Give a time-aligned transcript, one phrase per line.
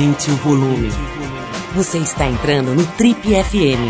[0.00, 0.88] Aumente o volume.
[1.74, 3.84] Você está entrando no Trip FM.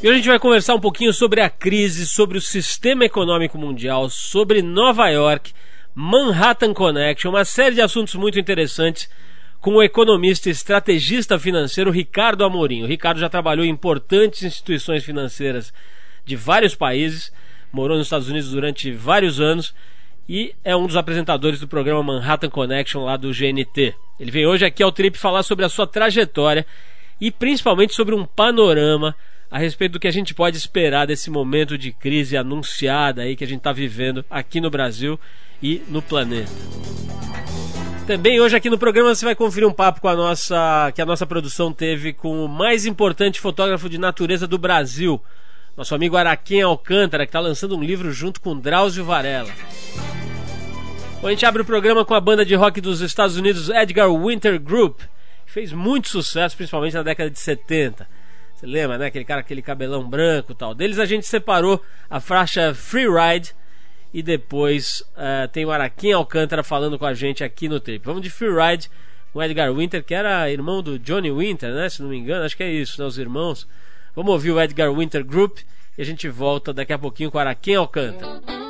[0.00, 3.58] E hoje a gente vai conversar um pouquinho sobre a crise, sobre o sistema econômico
[3.58, 5.52] mundial, sobre Nova York,
[5.96, 9.10] Manhattan Connection, uma série de assuntos muito interessantes
[9.60, 12.84] com o economista e estrategista financeiro Ricardo Amorim.
[12.84, 15.72] O Ricardo já trabalhou em importantes instituições financeiras
[16.24, 17.32] de vários países,
[17.72, 19.74] morou nos Estados Unidos durante vários anos
[20.28, 23.94] e é um dos apresentadores do programa Manhattan Connection lá do GNT.
[24.18, 26.66] Ele vem hoje aqui ao Trip falar sobre a sua trajetória
[27.20, 29.14] e principalmente sobre um panorama
[29.50, 33.44] a respeito do que a gente pode esperar desse momento de crise anunciada aí que
[33.44, 35.20] a gente está vivendo aqui no Brasil
[35.62, 36.50] e no planeta.
[38.06, 41.06] Também hoje aqui no programa você vai conferir um papo com a nossa que a
[41.06, 45.20] nossa produção teve com o mais importante fotógrafo de natureza do Brasil,
[45.76, 49.50] nosso amigo Araquém Alcântara, que está lançando um livro junto com Drauzio Varela.
[51.22, 54.12] Bom, a gente abre o programa com a banda de rock dos Estados Unidos Edgar
[54.12, 55.02] Winter Group,
[55.46, 58.08] que fez muito sucesso, principalmente na década de 70.
[58.56, 59.06] Você lembra, né?
[59.06, 60.74] Aquele cara, aquele cabelão branco tal.
[60.74, 63.54] Deles a gente separou a faixa Free Ride
[64.12, 68.02] e depois uh, tem o Araquim Alcântara falando com a gente aqui no tape.
[68.02, 68.90] Vamos de Free Ride
[69.32, 71.88] com Edgar Winter, que era irmão do Johnny Winter, né?
[71.88, 73.06] Se não me engano, acho que é isso, né?
[73.06, 73.68] Os irmãos.
[74.16, 75.58] Vamos ouvir o Edgar Winter Group
[75.96, 78.61] e a gente volta daqui a pouquinho com Araquém Alcântara.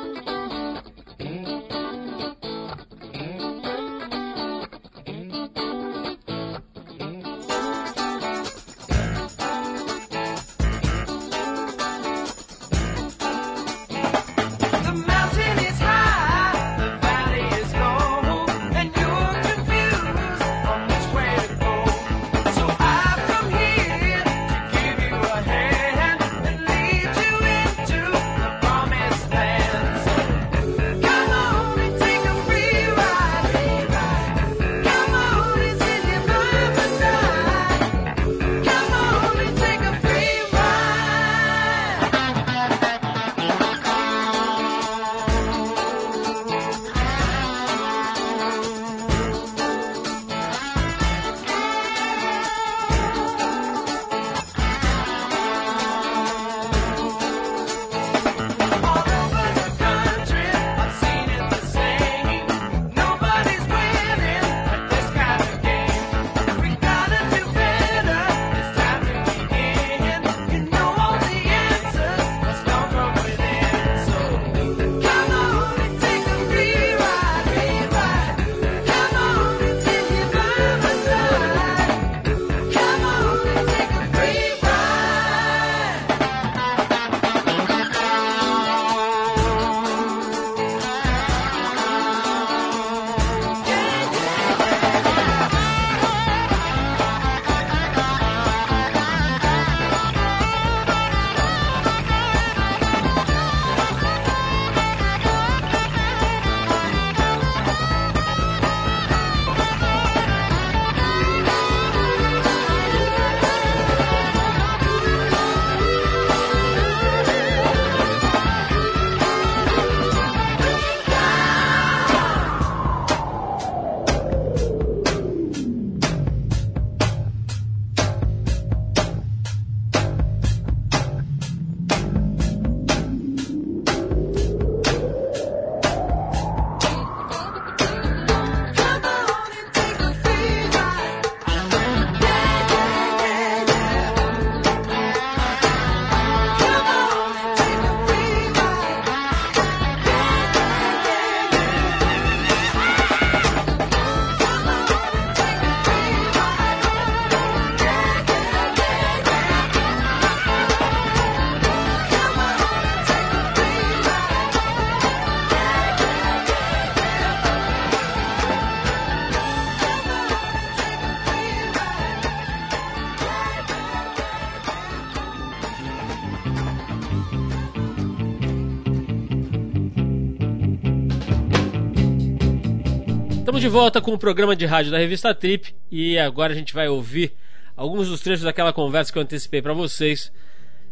[183.63, 186.89] De volta com o programa de rádio da revista Trip e agora a gente vai
[186.89, 187.31] ouvir
[187.77, 190.33] alguns dos trechos daquela conversa que eu antecipei para vocês,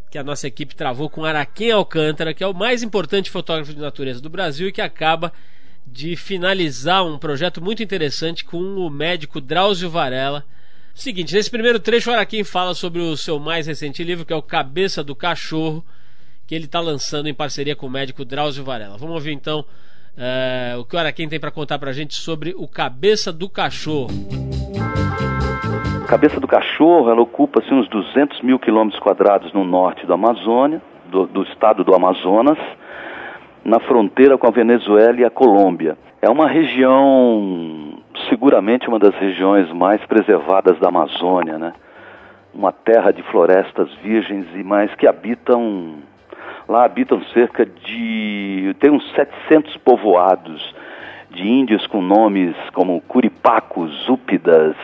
[0.10, 3.82] que a nossa equipe travou com Araquém Alcântara, que é o mais importante fotógrafo de
[3.82, 5.34] natureza do Brasil e que acaba
[5.86, 10.46] de finalizar um projeto muito interessante com o médico Drauzio Varela.
[10.96, 14.36] Seguinte, nesse primeiro trecho o Araquém fala sobre o seu mais recente livro, que é
[14.38, 15.86] o Cabeça do Cachorro,
[16.48, 18.98] que ele está lançando em parceria com o médico Drauzio Varela.
[18.98, 19.66] Vamos ouvir então
[20.18, 23.50] É, o que o Araquém tem para contar para a gente sobre o Cabeça do
[23.50, 24.10] Cachorro?
[26.08, 30.82] Cabeça do Cachorro, ela ocupa assim, uns 200 mil quilômetros quadrados no norte da Amazônia,
[31.10, 32.58] do, do estado do Amazonas,
[33.64, 35.98] na fronteira com a Venezuela e a Colômbia.
[36.22, 37.98] É uma região,
[38.30, 41.74] seguramente uma das regiões mais preservadas da Amazônia, né?
[42.54, 45.96] Uma terra de florestas virgens e mais que habitam
[46.72, 48.74] Lá habitam cerca de.
[48.80, 50.74] tem uns 700 povoados
[51.30, 54.78] de índios com nomes como Curipacos, Úpidas,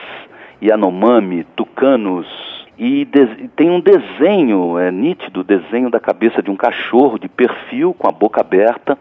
[0.62, 2.28] Yanomami, Tucanos.
[2.78, 3.08] E
[3.56, 8.12] tem um desenho, é nítido, desenho da cabeça de um cachorro de perfil, com a
[8.12, 8.98] boca aberta,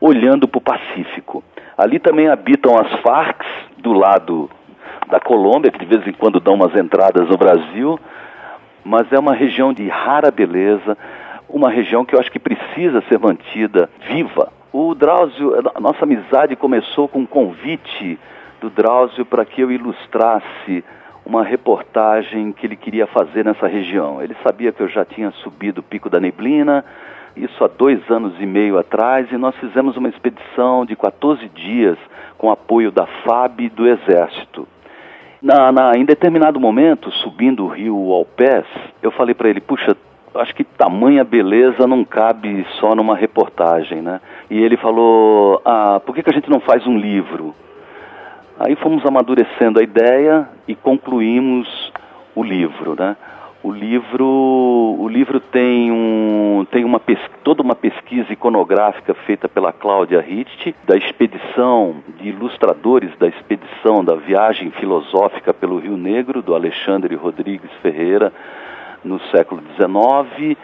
[0.00, 1.44] olhando para o Pacífico.
[1.76, 3.46] Ali também habitam as Farcs,
[3.76, 4.48] do lado
[5.10, 8.00] da Colômbia, que de vez em quando dão umas entradas no Brasil,
[8.82, 10.96] mas é uma região de rara beleza,
[11.48, 14.52] uma região que eu acho que precisa ser mantida viva.
[14.72, 18.18] O Drauzio, a nossa amizade começou com um convite
[18.60, 20.84] do Drauzio para que eu ilustrasse
[21.24, 24.22] uma reportagem que ele queria fazer nessa região.
[24.22, 26.84] Ele sabia que eu já tinha subido o Pico da Neblina,
[27.36, 31.98] isso há dois anos e meio atrás, e nós fizemos uma expedição de 14 dias
[32.38, 34.66] com apoio da FAB e do Exército.
[35.42, 38.64] Na, na, em determinado momento, subindo o rio Alpés,
[39.02, 39.96] eu falei para ele: puxa,
[40.34, 44.20] acho que tamanha beleza não cabe só numa reportagem, né?
[44.50, 47.54] E ele falou, ah, por que, que a gente não faz um livro?
[48.58, 51.92] Aí fomos amadurecendo a ideia e concluímos
[52.34, 53.16] o livro, né?
[53.62, 57.00] O livro, o livro tem, um, tem uma
[57.42, 64.14] toda uma pesquisa iconográfica feita pela Cláudia Ritt, da expedição, de ilustradores da expedição da
[64.14, 68.32] viagem filosófica pelo Rio Negro, do Alexandre Rodrigues Ferreira,
[69.06, 70.58] no século XIX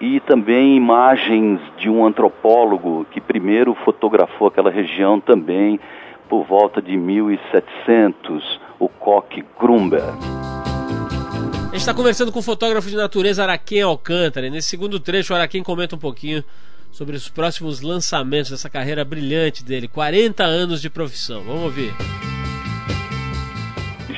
[0.00, 5.80] e também imagens de um antropólogo que primeiro fotografou aquela região também
[6.28, 10.02] por volta de 1700, o Koch Grumber.
[10.02, 14.46] A gente está conversando com o fotógrafo de natureza Araquém Alcântara.
[14.46, 16.42] E nesse segundo trecho, o Araquém comenta um pouquinho
[16.90, 19.86] sobre os próximos lançamentos dessa carreira brilhante dele.
[19.86, 21.42] 40 anos de profissão.
[21.42, 21.94] Vamos ouvir.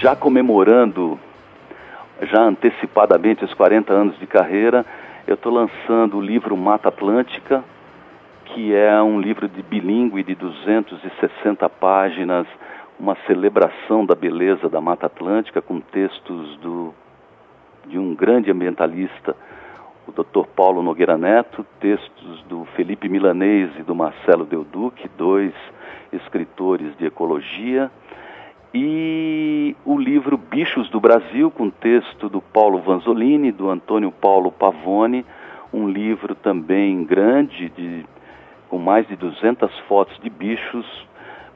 [0.00, 1.18] Já comemorando
[2.22, 4.84] já antecipadamente os 40 anos de carreira,
[5.26, 7.62] eu estou lançando o livro Mata Atlântica,
[8.46, 12.46] que é um livro de bilíngue de 260 páginas,
[12.98, 16.92] uma celebração da beleza da Mata Atlântica com textos do,
[17.86, 19.36] de um grande ambientalista,
[20.06, 20.46] o Dr.
[20.56, 25.52] Paulo Nogueira Neto, textos do Felipe Milanês e do Marcelo Deuduc, dois
[26.12, 27.90] escritores de ecologia
[28.72, 35.24] e o livro Bichos do Brasil, com texto do Paulo Vanzolini, do Antônio Paulo Pavone,
[35.72, 38.04] um livro também grande, de,
[38.68, 40.86] com mais de 200 fotos de bichos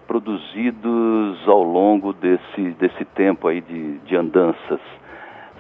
[0.07, 4.81] produzidos ao longo desse, desse tempo aí de, de andanças.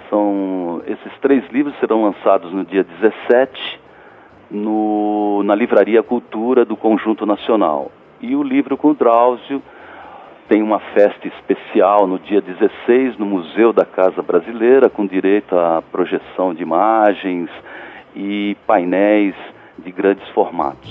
[0.08, 3.80] São, esses três livros serão lançados no dia 17
[4.50, 7.90] no, na Livraria Cultura do Conjunto Nacional.
[8.20, 9.62] E o livro com o Drauzio
[10.52, 15.80] tem uma festa especial no dia 16 no Museu da Casa Brasileira, com direito à
[15.80, 17.48] projeção de imagens
[18.14, 19.34] e painéis
[19.78, 20.90] de grandes formatos.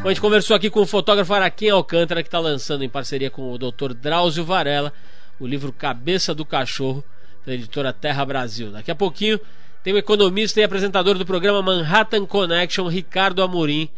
[0.00, 3.28] Bom, a gente conversou aqui com o fotógrafo Araquém Alcântara, que está lançando em parceria
[3.28, 3.92] com o Dr.
[3.92, 4.92] Drauzio Varela
[5.40, 7.02] o livro Cabeça do Cachorro,
[7.44, 8.70] da editora Terra Brasil.
[8.70, 9.40] Daqui a pouquinho
[9.82, 13.88] tem o economista e apresentador do programa Manhattan Connection, Ricardo Amorim,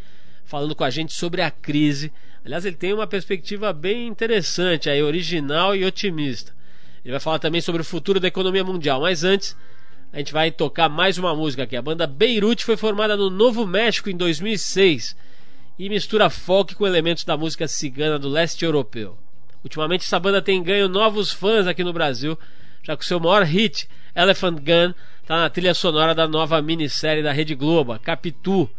[0.45, 2.11] falando com a gente sobre a crise
[2.45, 6.53] Aliás, ele tem uma perspectiva bem interessante, aí, original e otimista.
[7.03, 9.01] Ele vai falar também sobre o futuro da economia mundial.
[9.01, 9.57] Mas antes,
[10.13, 11.75] a gente vai tocar mais uma música aqui.
[11.75, 15.15] A banda Beirute foi formada no Novo México em 2006
[15.79, 19.17] e mistura folk com elementos da música cigana do leste europeu.
[19.63, 22.37] Ultimamente, essa banda tem ganho novos fãs aqui no Brasil,
[22.83, 27.23] já que o seu maior hit, Elephant Gun, está na trilha sonora da nova minissérie
[27.23, 28.69] da Rede Globo, Capitu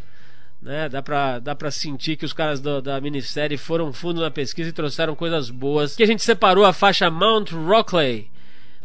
[0.66, 0.88] né?
[0.88, 4.68] Dá pra, dá pra sentir que os caras do, da minissérie foram fundo na pesquisa
[4.68, 5.94] e trouxeram coisas boas.
[5.94, 8.28] Que a gente separou a faixa Mount Rockley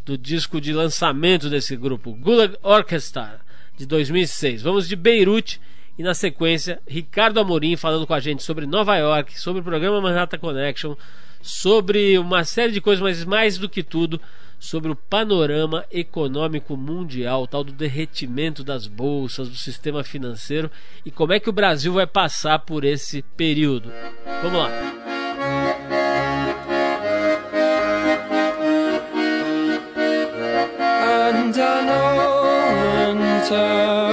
[0.06, 3.42] do disco de lançamento desse grupo, Gulag Orchestra,
[3.76, 4.62] de 2006.
[4.62, 5.60] Vamos de Beirute
[5.98, 10.00] e na sequência Ricardo Amorim falando com a gente sobre Nova York, sobre o programa
[10.00, 10.96] Manhattan Connection,
[11.42, 14.22] sobre uma série de coisas, mas mais do que tudo
[14.62, 20.70] sobre o panorama econômico mundial, tal do derretimento das bolsas, do sistema financeiro
[21.04, 23.92] e como é que o Brasil vai passar por esse período.
[24.44, 24.70] Vamos lá.
[33.52, 34.11] Know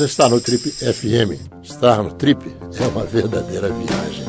[0.00, 1.38] você está no Trip FM.
[1.62, 2.42] Estar no Trip
[2.80, 4.24] é uma verdadeira viagem.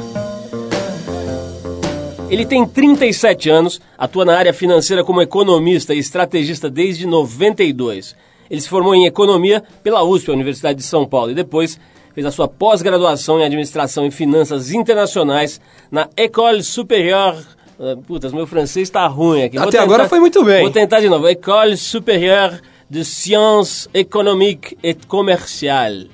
[2.29, 8.17] Ele tem 37 anos, atua na área financeira como economista e estrategista desde 92.
[8.49, 11.79] Ele se formou em economia pela USP, a Universidade de São Paulo, e depois
[12.13, 17.45] fez a sua pós-graduação em administração e finanças internacionais na École Supérieure
[17.79, 19.57] Uh, Putas, meu francês está ruim aqui.
[19.57, 20.61] Até tentar, agora foi muito bem.
[20.61, 21.27] Vou tentar de novo.
[21.27, 22.61] École Supérieure
[22.91, 26.09] de Sciences Économiques et Commerciales,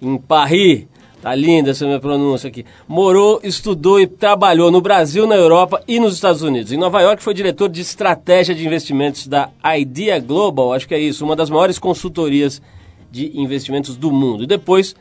[0.00, 0.86] em Paris.
[1.20, 2.64] Tá linda essa minha pronúncia aqui.
[2.86, 6.70] Morou, estudou e trabalhou no Brasil, na Europa e nos Estados Unidos.
[6.70, 11.00] Em Nova York foi diretor de estratégia de investimentos da Idea Global, acho que é
[11.00, 12.62] isso, uma das maiores consultorias
[13.10, 14.44] de investimentos do mundo.
[14.44, 14.94] E depois,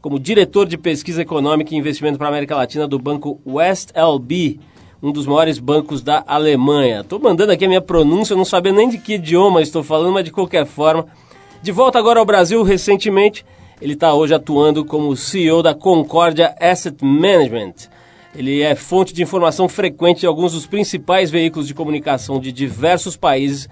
[0.00, 4.58] como diretor de pesquisa econômica e investimento para a América Latina do banco West LB,
[5.02, 7.00] um dos maiores bancos da Alemanha.
[7.00, 10.24] Estou mandando aqui a minha pronúncia, não sabendo nem de que idioma estou falando, mas
[10.24, 11.06] de qualquer forma.
[11.62, 13.44] De volta agora ao Brasil recentemente,
[13.80, 17.74] ele está hoje atuando como CEO da Concordia Asset Management.
[18.34, 23.16] Ele é fonte de informação frequente de alguns dos principais veículos de comunicação de diversos
[23.16, 23.68] países,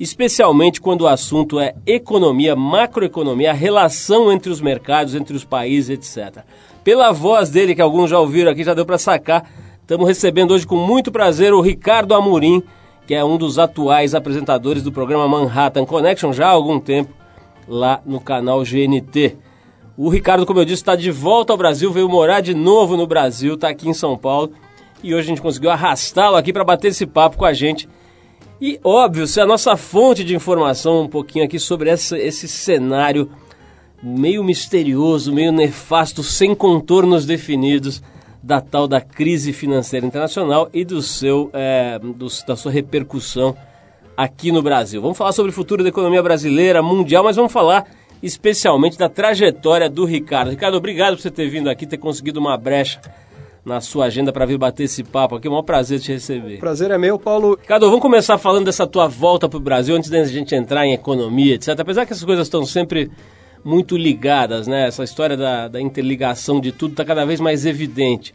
[0.00, 5.90] especialmente quando o assunto é economia, macroeconomia, a relação entre os mercados, entre os países,
[5.90, 6.44] etc.
[6.82, 9.48] Pela voz dele, que alguns já ouviram aqui, já deu para sacar,
[9.82, 12.62] Estamos recebendo hoje com muito prazer o Ricardo Amorim,
[13.04, 17.12] que é um dos atuais apresentadores do programa Manhattan Connection já há algum tempo
[17.66, 19.36] lá no canal GNT.
[19.96, 23.08] O Ricardo, como eu disse, está de volta ao Brasil, veio morar de novo no
[23.08, 24.52] Brasil, está aqui em São Paulo
[25.02, 27.88] e hoje a gente conseguiu arrastá-lo aqui para bater esse papo com a gente.
[28.60, 33.28] E óbvio, se a nossa fonte de informação um pouquinho aqui sobre essa, esse cenário
[34.00, 38.00] meio misterioso, meio nefasto, sem contornos definidos
[38.42, 43.56] da tal da crise financeira internacional e do seu, é, do, da sua repercussão
[44.16, 45.00] aqui no Brasil.
[45.00, 47.86] Vamos falar sobre o futuro da economia brasileira, mundial, mas vamos falar
[48.22, 50.50] especialmente da trajetória do Ricardo.
[50.50, 53.00] Ricardo, obrigado por você ter vindo aqui, ter conseguido uma brecha
[53.64, 55.46] na sua agenda para vir bater esse papo aqui.
[55.46, 56.58] É um maior prazer te receber.
[56.58, 57.56] Prazer é meu, Paulo.
[57.60, 60.92] Ricardo, vamos começar falando dessa tua volta para o Brasil antes da gente entrar em
[60.92, 61.78] economia, etc.
[61.78, 63.10] Apesar que essas coisas estão sempre
[63.64, 64.88] muito ligadas, né?
[64.88, 68.34] Essa história da, da interligação de tudo está cada vez mais evidente.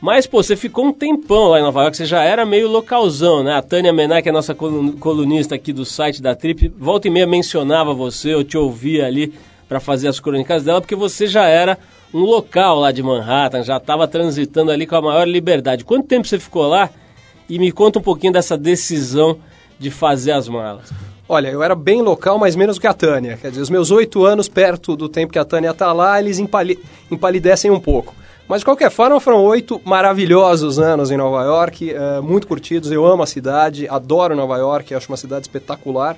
[0.00, 3.42] Mas, pô, você ficou um tempão lá em Nova York, você já era meio localzão,
[3.42, 3.54] né?
[3.54, 7.26] A Tânia Menar, que é nossa colunista aqui do site da Trip, volta e meia
[7.26, 9.34] mencionava você, eu te ouvia ali
[9.68, 11.78] para fazer as crônicas dela, porque você já era
[12.14, 15.84] um local lá de Manhattan, já estava transitando ali com a maior liberdade.
[15.84, 16.88] Quanto tempo você ficou lá?
[17.48, 19.38] E me conta um pouquinho dessa decisão
[19.78, 20.90] de fazer as malas.
[21.32, 23.38] Olha, eu era bem local, mas menos do que a Tânia.
[23.40, 26.40] Quer dizer, os meus oito anos perto do tempo que a Tânia está lá, eles
[26.40, 26.76] empali
[27.08, 28.12] empalidecem um pouco.
[28.48, 32.90] Mas de qualquer forma, foram oito maravilhosos anos em Nova York, uh, muito curtidos.
[32.90, 36.16] Eu amo a cidade, adoro Nova York, acho uma cidade espetacular.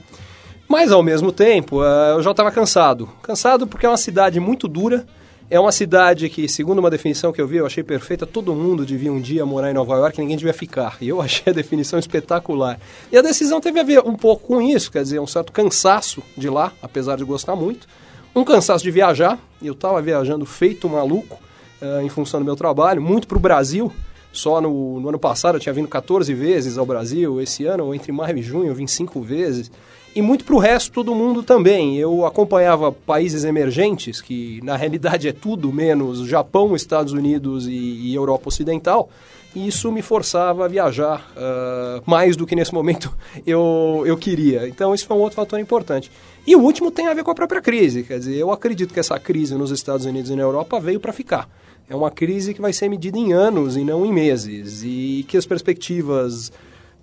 [0.67, 3.07] Mas ao mesmo tempo, uh, eu já estava cansado.
[3.21, 5.05] Cansado porque é uma cidade muito dura.
[5.53, 8.87] É uma cidade que, segundo uma definição que eu vi, eu achei perfeita, todo mundo
[8.87, 10.97] devia um dia morar em Nova York, ninguém devia ficar.
[10.99, 12.81] E eu achei a definição espetacular.
[13.13, 16.23] E a decisão teve a ver um pouco com isso, quer dizer, um certo cansaço
[16.39, 17.87] de lá, apesar de gostar muito.
[18.35, 21.39] Um cansaço de viajar, eu estava viajando feito maluco,
[21.83, 23.93] uh, em função do meu trabalho, muito para o Brasil.
[24.33, 28.11] Só no, no, ano passado eu tinha vindo 14 vezes ao Brasil, esse ano, entre
[28.11, 29.71] maio e junho, eu vim cinco vezes
[30.15, 31.97] e muito para o resto do mundo também.
[31.97, 38.15] Eu acompanhava países emergentes, que na realidade é tudo menos Japão, Estados Unidos e, e
[38.15, 39.09] Europa Ocidental,
[39.55, 43.15] e isso me forçava a viajar uh, mais do que nesse momento
[43.47, 44.69] eu, eu queria.
[44.69, 46.11] Então, isso foi um outro fator importante.
[46.47, 48.03] E o último tem a ver com a própria crise.
[48.03, 51.13] Quer dizer, eu acredito que essa crise nos Estados Unidos e na Europa veio para
[51.13, 51.49] ficar.
[51.89, 55.37] É uma crise que vai ser medida em anos e não em meses, e que
[55.37, 56.51] as perspectivas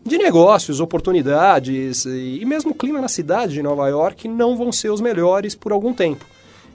[0.05, 4.89] de negócios, oportunidades e mesmo o clima na cidade de Nova York não vão ser
[4.89, 6.25] os melhores por algum tempo.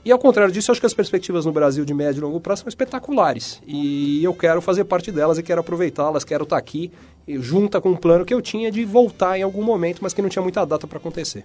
[0.05, 2.61] E ao contrário disso, acho que as perspectivas no Brasil de médio e longo prazo
[2.61, 3.59] são espetaculares.
[3.65, 6.91] E eu quero fazer parte delas e quero aproveitá-las, quero estar aqui,
[7.27, 10.29] junta com um plano que eu tinha de voltar em algum momento, mas que não
[10.29, 11.43] tinha muita data para acontecer.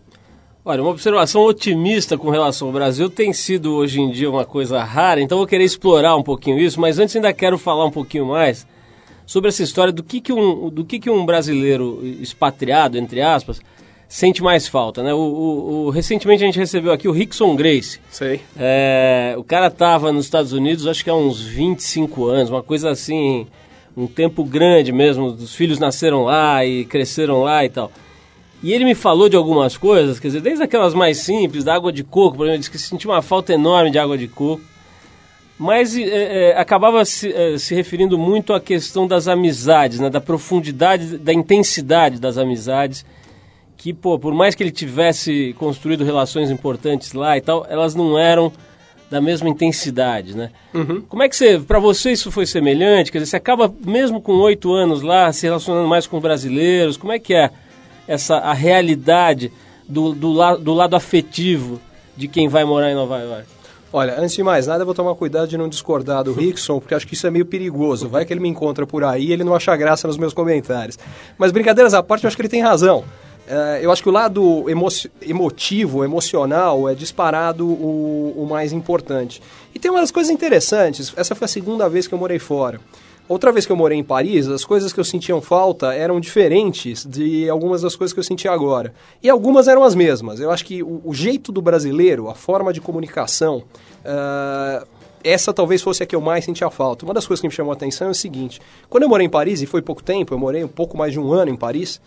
[0.62, 4.84] Olha, uma observação otimista com relação ao Brasil tem sido hoje em dia uma coisa
[4.84, 8.26] rara, então vou querer explorar um pouquinho isso, mas antes ainda quero falar um pouquinho
[8.26, 8.66] mais
[9.30, 13.60] sobre essa história do que, que, um, do que, que um brasileiro expatriado, entre aspas,
[14.08, 15.14] sente mais falta, né?
[15.14, 18.00] O, o, o, recentemente a gente recebeu aqui o Rickson Grace.
[18.10, 18.40] Sei.
[18.58, 22.90] É, o cara estava nos Estados Unidos, acho que há uns 25 anos, uma coisa
[22.90, 23.46] assim,
[23.96, 25.26] um tempo grande mesmo.
[25.26, 27.92] Os filhos nasceram lá e cresceram lá e tal.
[28.64, 31.92] E ele me falou de algumas coisas, quer dizer, desde aquelas mais simples, da água
[31.92, 34.69] de coco, por exemplo, ele disse que sentia uma falta enorme de água de coco
[35.60, 40.18] mas é, é, acabava se, é, se, referindo muito à questão das amizades, né, da
[40.18, 43.04] profundidade, da intensidade das amizades,
[43.76, 48.18] que, pô, por mais que ele tivesse construído relações importantes lá e tal, elas não
[48.18, 48.50] eram
[49.10, 50.50] da mesma intensidade, né?
[50.72, 51.02] Uhum.
[51.02, 53.12] Como é que você, para você isso foi semelhante?
[53.12, 56.96] Quer dizer, você acaba mesmo com oito anos lá se relacionando mais com brasileiros?
[56.96, 57.50] Como é que é
[58.08, 59.52] essa a realidade
[59.86, 61.78] do, do, la, do lado afetivo
[62.16, 63.59] de quem vai morar em Nova York?
[63.92, 66.94] Olha, antes de mais nada, eu vou tomar cuidado de não discordar do Rickson, porque
[66.94, 68.08] acho que isso é meio perigoso.
[68.08, 70.96] Vai que ele me encontra por aí e ele não acha graça nos meus comentários.
[71.36, 73.00] Mas brincadeiras à parte, eu acho que ele tem razão.
[73.00, 74.86] Uh, eu acho que o lado emo
[75.20, 79.42] emotivo, emocional, é disparado o, o mais importante.
[79.74, 81.12] E tem umas coisas interessantes.
[81.16, 82.80] Essa foi a segunda vez que eu morei fora.
[83.30, 87.06] Outra vez que eu morei em Paris, as coisas que eu sentia falta eram diferentes
[87.06, 88.92] de algumas das coisas que eu sentia agora.
[89.22, 90.40] E algumas eram as mesmas.
[90.40, 93.62] Eu acho que o, o jeito do brasileiro, a forma de comunicação,
[94.04, 94.84] uh,
[95.22, 97.04] essa talvez fosse a que eu mais sentia falta.
[97.04, 99.30] Uma das coisas que me chamou a atenção é o seguinte: quando eu morei em
[99.30, 102.00] Paris, e foi pouco tempo, eu morei um pouco mais de um ano em Paris,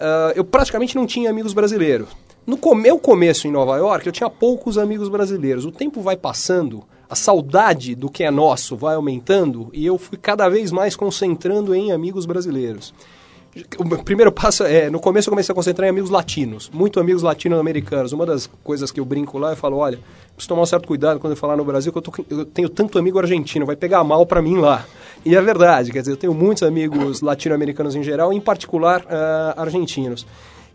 [0.00, 2.08] uh, eu praticamente não tinha amigos brasileiros.
[2.44, 5.64] No meu começo em Nova York, eu tinha poucos amigos brasileiros.
[5.64, 10.18] O tempo vai passando, a saudade do que é nosso vai aumentando e eu fui
[10.18, 12.94] cada vez mais concentrando em amigos brasileiros.
[13.78, 17.22] O primeiro passo é, no começo eu comecei a concentrar em amigos latinos, muito amigos
[17.22, 18.12] latino-americanos.
[18.12, 20.00] Uma das coisas que eu brinco lá, eu falo, olha,
[20.34, 22.68] preciso tomar um certo cuidado quando eu falar no Brasil, que eu, tô, eu tenho
[22.68, 24.84] tanto amigo argentino, vai pegar mal para mim lá.
[25.24, 29.60] E é verdade, quer dizer, eu tenho muitos amigos latino-americanos em geral, em particular uh,
[29.60, 30.26] argentinos.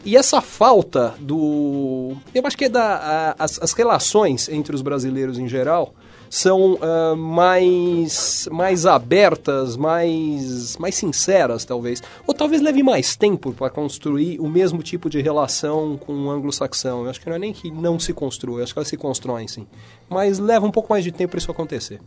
[0.05, 2.15] E essa falta do.
[2.33, 3.35] Eu acho que é da.
[3.37, 5.93] As, as relações entre os brasileiros em geral
[6.29, 12.03] são uh, mais, mais abertas, mais, mais sinceras, talvez.
[12.27, 17.03] Ou talvez leve mais tempo para construir o mesmo tipo de relação com o anglo-saxão.
[17.03, 18.97] Eu acho que não é nem que não se construa, eu acho que elas se
[18.97, 19.65] constroem, sim.
[20.07, 21.99] Mas leva um pouco mais de tempo para isso acontecer.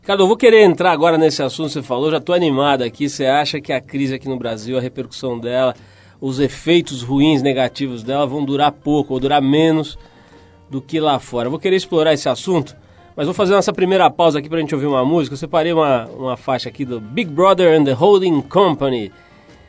[0.00, 3.08] Ricardo, eu vou querer entrar agora nesse assunto que você falou, já estou animado aqui.
[3.08, 5.74] Você acha que a crise aqui no Brasil, a repercussão dela,
[6.20, 9.96] os efeitos ruins, negativos dela vão durar pouco ou durar menos
[10.68, 11.46] do que lá fora?
[11.46, 12.74] Eu vou querer explorar esse assunto
[13.18, 15.34] mas vou fazer nossa primeira pausa aqui pra gente ouvir uma música.
[15.34, 19.10] Eu separei uma, uma faixa aqui do Big Brother and the Holding Company.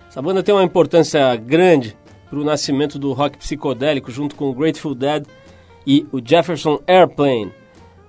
[0.07, 1.97] Essa banda tem uma importância grande
[2.29, 5.25] para o nascimento do rock psicodélico junto com o Grateful Dead
[5.83, 7.51] e o Jefferson Airplane.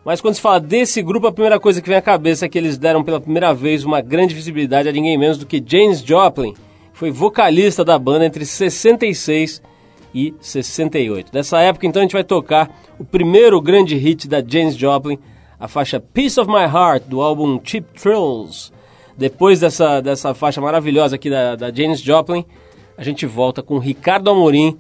[0.04, 2.58] Mas quando se fala desse grupo, a primeira coisa que vem à cabeça é que
[2.58, 6.52] eles deram pela primeira vez uma grande visibilidade a ninguém menos do que James Joplin,
[6.52, 6.58] que
[6.92, 9.62] foi vocalista da banda entre 66
[10.14, 11.32] e 68.
[11.32, 15.18] Dessa época, então, a gente vai tocar o primeiro grande hit da James Joplin,
[15.60, 18.72] a faixa Piece of My Heart, do álbum Cheap Thrills.
[19.16, 22.44] Depois dessa, dessa faixa maravilhosa aqui da, da James Joplin,
[22.96, 24.78] a gente volta com Ricardo Amorim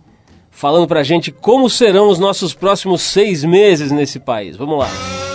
[0.50, 4.56] falando pra gente como serão os nossos próximos seis meses nesse país.
[4.56, 5.29] Vamos lá.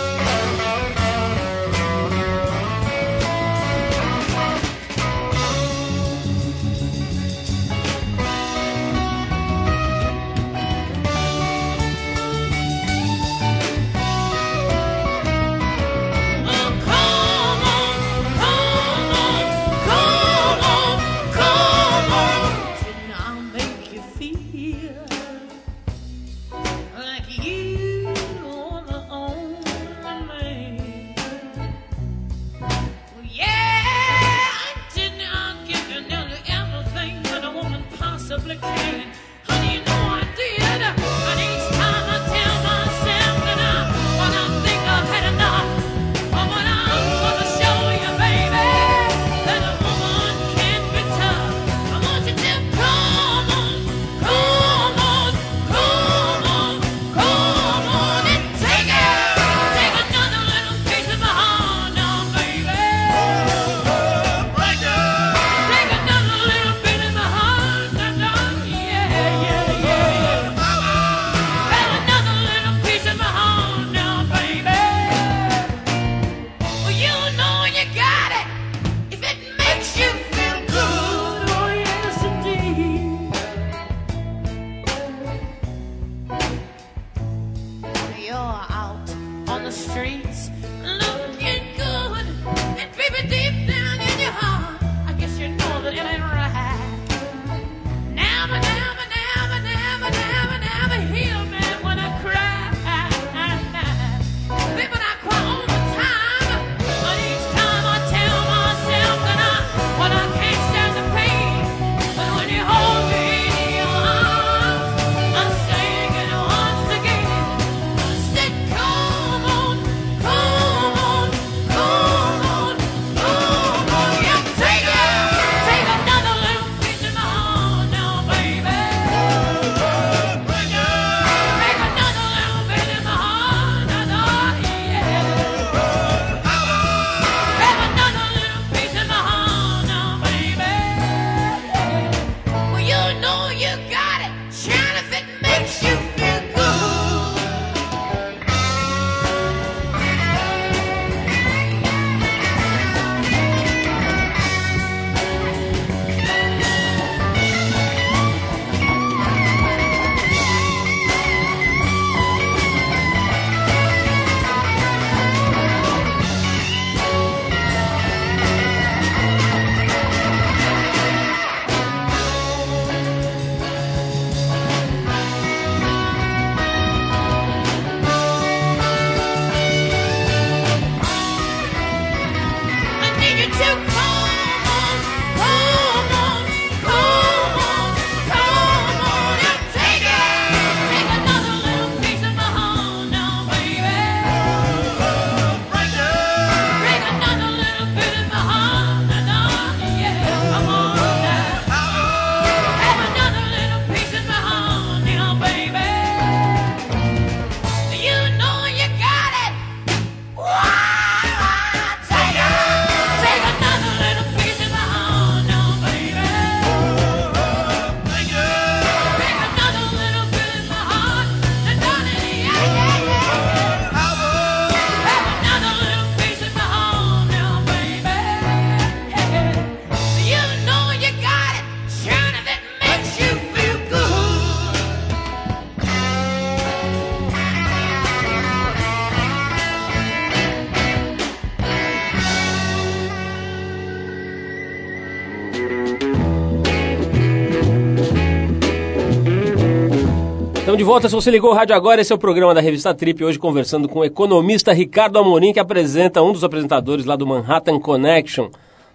[250.75, 252.93] Estamos de volta, se você ligou o rádio agora, esse é o programa da revista
[252.93, 257.25] Trip, hoje conversando com o economista Ricardo Amorim, que apresenta um dos apresentadores lá do
[257.25, 258.49] Manhattan Connection,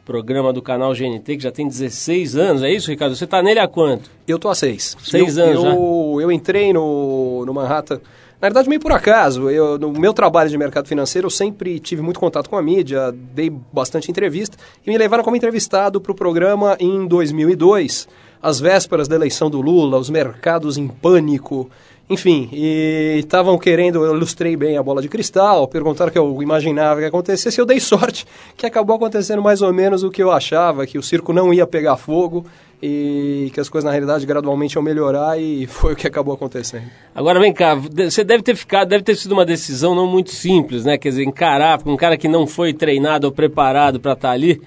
[0.04, 3.16] programa do canal GNT, que já tem 16 anos, é isso, Ricardo?
[3.16, 4.10] Você está nele há quanto?
[4.28, 4.94] Eu tô há seis.
[5.02, 9.78] Seis eu, anos eu, eu entrei no, no Manhattan, na verdade meio por acaso, eu,
[9.78, 13.48] no meu trabalho de mercado financeiro eu sempre tive muito contato com a mídia, dei
[13.48, 18.06] bastante entrevista, e me levaram como entrevistado para o programa em 2002,
[18.42, 21.70] às vésperas da eleição do Lula, os mercados em pânico,
[22.11, 26.42] enfim, e estavam querendo, eu ilustrei bem a bola de cristal, perguntaram o que eu
[26.42, 28.26] imaginava que acontecesse, eu dei sorte
[28.57, 31.68] que acabou acontecendo mais ou menos o que eu achava, que o circo não ia
[31.68, 32.44] pegar fogo
[32.83, 36.90] e que as coisas na realidade gradualmente iam melhorar e foi o que acabou acontecendo.
[37.14, 40.85] Agora vem cá, você deve ter ficado, deve ter sido uma decisão não muito simples,
[40.85, 40.98] né?
[40.98, 44.61] Quer dizer, encarar, um cara que não foi treinado ou preparado para estar tá ali,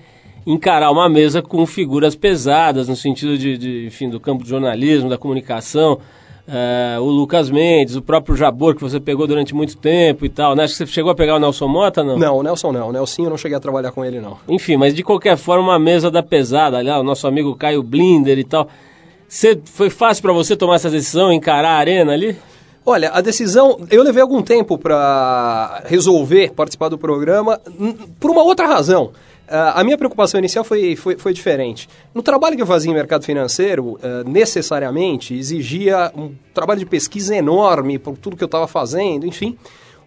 [0.45, 5.10] encarar uma mesa com figuras pesadas, no sentido de, de enfim, do campo de jornalismo,
[5.10, 5.99] da comunicação.
[6.45, 10.56] Uh, o Lucas Mendes, o próprio Jabor, que você pegou durante muito tempo e tal,
[10.56, 10.65] né?
[10.65, 12.17] Acho que você chegou a pegar o Nelson Mota, não?
[12.17, 12.89] Não, o Nelson não.
[12.89, 14.38] O Nelson eu não cheguei a trabalhar com ele, não.
[14.49, 18.38] Enfim, mas de qualquer forma, uma mesa da pesada, aliás, o nosso amigo Caio Blinder
[18.38, 18.67] e tal.
[19.25, 22.36] Você, foi fácil para você tomar essa decisão, encarar a arena ali?
[22.86, 27.60] Olha, a decisão, eu levei algum tempo para resolver participar do programa,
[28.19, 29.12] por uma outra razão.
[29.54, 31.88] Uh, a minha preocupação inicial foi, foi, foi, diferente.
[32.12, 37.36] No trabalho que eu fazia em mercado financeiro, uh, necessariamente exigia um trabalho de pesquisa
[37.36, 39.56] enorme por tudo que eu estava fazendo, enfim.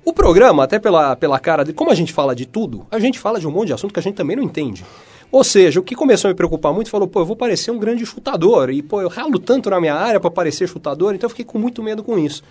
[0.04, 3.20] O programa, até pela, pela cara de como a gente fala de tudo, a gente
[3.20, 4.84] fala de um monte de assunto que a gente também não entende.
[5.30, 7.78] Ou seja, o que começou a me preocupar muito, falou, pô, eu vou parecer um
[7.78, 11.30] grande chutador, e pô, eu ralo tanto na minha área para parecer chutador, então eu
[11.30, 12.42] fiquei com muito medo com isso.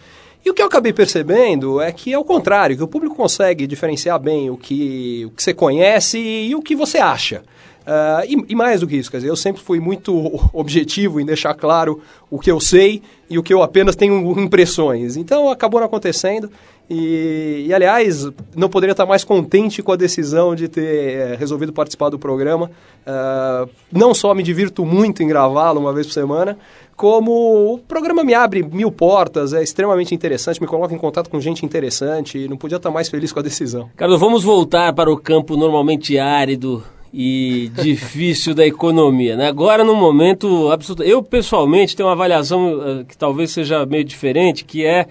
[0.46, 3.66] E o que eu acabei percebendo é que é o contrário, que o público consegue
[3.66, 7.42] diferenciar bem o que, o que você conhece e o que você acha.
[7.86, 10.14] Uh, e, e, mais do que isso, quer dizer, eu sempre fui muito
[10.54, 15.18] objetivo em deixar claro o que eu sei e o que eu apenas tenho impressões.
[15.18, 16.52] Então acabou não acontecendo.
[16.88, 21.74] E, e, aliás, não poderia estar mais contente com a decisão de ter é, resolvido
[21.74, 22.70] participar do programa.
[23.06, 26.58] Uh, não só me divirto muito em gravá-lo uma vez por semana,
[26.96, 31.40] como o programa me abre mil portas, é extremamente interessante, me coloca em contato com
[31.42, 33.90] gente interessante e não podia estar mais feliz com a decisão.
[33.96, 36.82] Carlos, vamos voltar para o campo normalmente árido
[37.14, 39.36] e difícil da economia.
[39.36, 39.48] Né?
[39.48, 44.64] Agora, no momento absoluto, eu pessoalmente tenho uma avaliação uh, que talvez seja meio diferente,
[44.64, 45.06] que é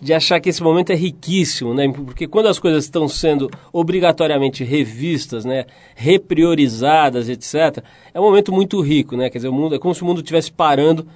[0.00, 1.86] de achar que esse momento é riquíssimo, né?
[1.92, 8.80] Porque quando as coisas estão sendo obrigatoriamente revistas, né, repriorizadas, etc, é um momento muito
[8.80, 9.28] rico, né?
[9.28, 11.06] Quer dizer, o mundo é como se o mundo estivesse parando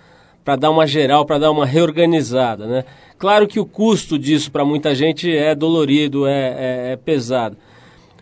[0.44, 2.84] para dar uma geral, para dar uma reorganizada, né?
[3.18, 7.56] Claro que o custo disso para muita gente é dolorido, é, é, é pesado.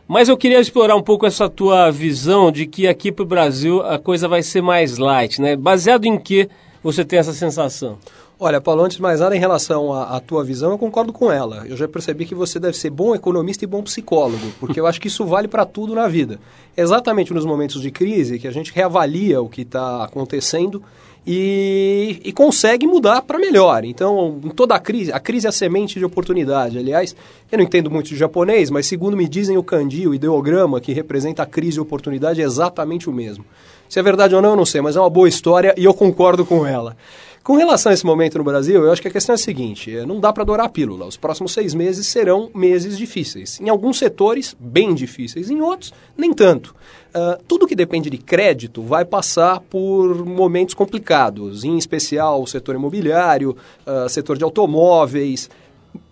[0.07, 3.81] Mas eu queria explorar um pouco essa tua visão de que aqui para o Brasil
[3.81, 5.57] a coisa vai ser mais light, né?
[5.57, 6.49] Baseado em que
[6.83, 7.99] você tem essa sensação?
[8.39, 11.31] Olha, Paulo, antes de mais nada, em relação à, à, tua visão, eu concordo com
[11.31, 11.65] ela.
[11.67, 15.01] Eu já percebi que você deve ser bom economista e bom psicólogo, porque eu acho
[15.01, 16.41] que isso vale para tudo na vida.
[16.77, 20.83] Exatamente nos momentos de crise que a gente reavalia o que está acontecendo
[21.27, 23.85] e, e consegue mudar para melhor.
[23.85, 26.79] Então, em toda a crise, a crise é a semente de oportunidade.
[26.79, 27.15] Aliás,
[27.51, 30.93] eu não entendo muito de japonês, mas segundo me dizem o kanji, o ideograma que
[30.93, 33.45] representa a crise e oportunidade é exatamente o mesmo.
[33.89, 35.95] Se é verdade ou não, eu não sei, mas é uma boa história e eu
[35.95, 36.97] concordo com ela.
[37.43, 39.91] Com relação a esse momento no Brasil, eu acho que a questão é a seguinte:
[40.07, 41.07] não dá para adorar a pílula.
[41.07, 43.61] Os próximos seis meses serão meses difíceis.
[43.61, 45.51] Em alguns setores, bem difíceis.
[45.51, 46.73] Em outros, nem tanto.
[47.09, 52.77] Uh, tudo que depende de crédito vai passar por momentos complicados, em especial o setor
[52.77, 55.51] imobiliário, uh, setor de automóveis,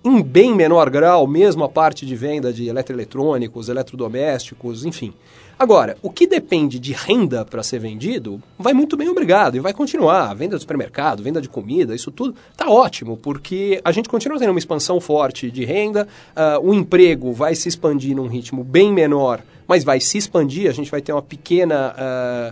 [0.05, 5.15] em bem menor grau, mesmo a parte de venda de eletroeletrônicos, eletrodomésticos, enfim.
[5.61, 9.75] Agora, o que depende de renda para ser vendido, vai muito bem obrigado e vai
[9.75, 10.35] continuar.
[10.35, 14.53] Venda de supermercado, venda de comida, isso tudo está ótimo, porque a gente continua tendo
[14.53, 19.43] uma expansão forte de renda, uh, o emprego vai se expandir num ritmo bem menor
[19.71, 20.69] mas vai se expandir.
[20.69, 21.95] A gente vai ter uma pequena.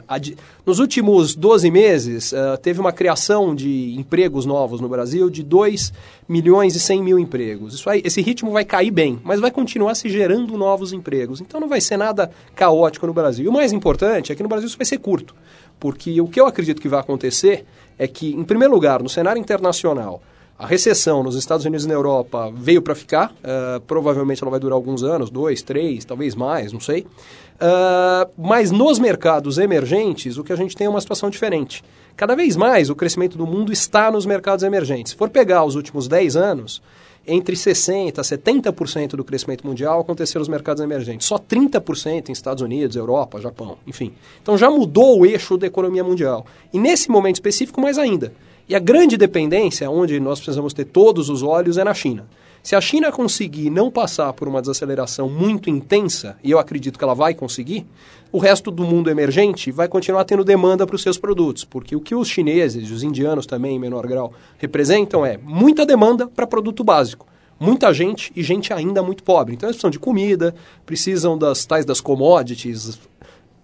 [0.09, 5.43] Uh, nos últimos 12 meses, uh, teve uma criação de empregos novos no Brasil de
[5.43, 5.93] 2
[6.29, 7.75] milhões e 100 mil empregos.
[7.75, 11.41] Isso aí, esse ritmo vai cair bem, mas vai continuar se gerando novos empregos.
[11.41, 13.47] Então não vai ser nada caótico no Brasil.
[13.47, 15.35] E o mais importante é que no Brasil isso vai ser curto,
[15.81, 17.65] porque o que eu acredito que vai acontecer
[17.99, 20.23] é que, em primeiro lugar, no cenário internacional,
[20.59, 23.31] a recessão nos Estados Unidos e na Europa veio para ficar.
[23.31, 27.03] Uh, provavelmente ela vai durar alguns anos, dois, três, talvez mais, não sei.
[27.03, 31.85] Uh, mas nos mercados emergentes, o que a gente tem é uma situação diferente.
[32.17, 35.13] Cada vez mais o crescimento do mundo está nos mercados emergentes.
[35.13, 36.83] Se for pegar os últimos 10 anos,
[37.25, 41.29] entre 60% a 70% do crescimento mundial aconteceu nos mercados emergentes.
[41.29, 44.13] Só 30% em Estados Unidos, Europa, Japão, enfim.
[44.43, 46.45] Então já mudou o eixo da economia mundial.
[46.73, 48.33] E nesse momento específico, mais ainda.
[48.69, 52.27] E a grande dependência, onde nós precisamos ter todos os olhos, é na China.
[52.63, 57.05] Se a China conseguir não passar por uma desaceleração muito intensa, e eu acredito que
[57.05, 57.87] ela vai conseguir,
[58.31, 62.01] o resto do mundo emergente vai continuar tendo demanda para os seus produtos, porque o
[62.01, 66.85] que os chineses, os indianos também em menor grau, representam é muita demanda para produto
[66.85, 67.27] básico.
[67.59, 69.55] Muita gente e gente ainda muito pobre.
[69.55, 70.55] Então eles precisam de comida,
[70.85, 73.01] precisam das tais das commodities,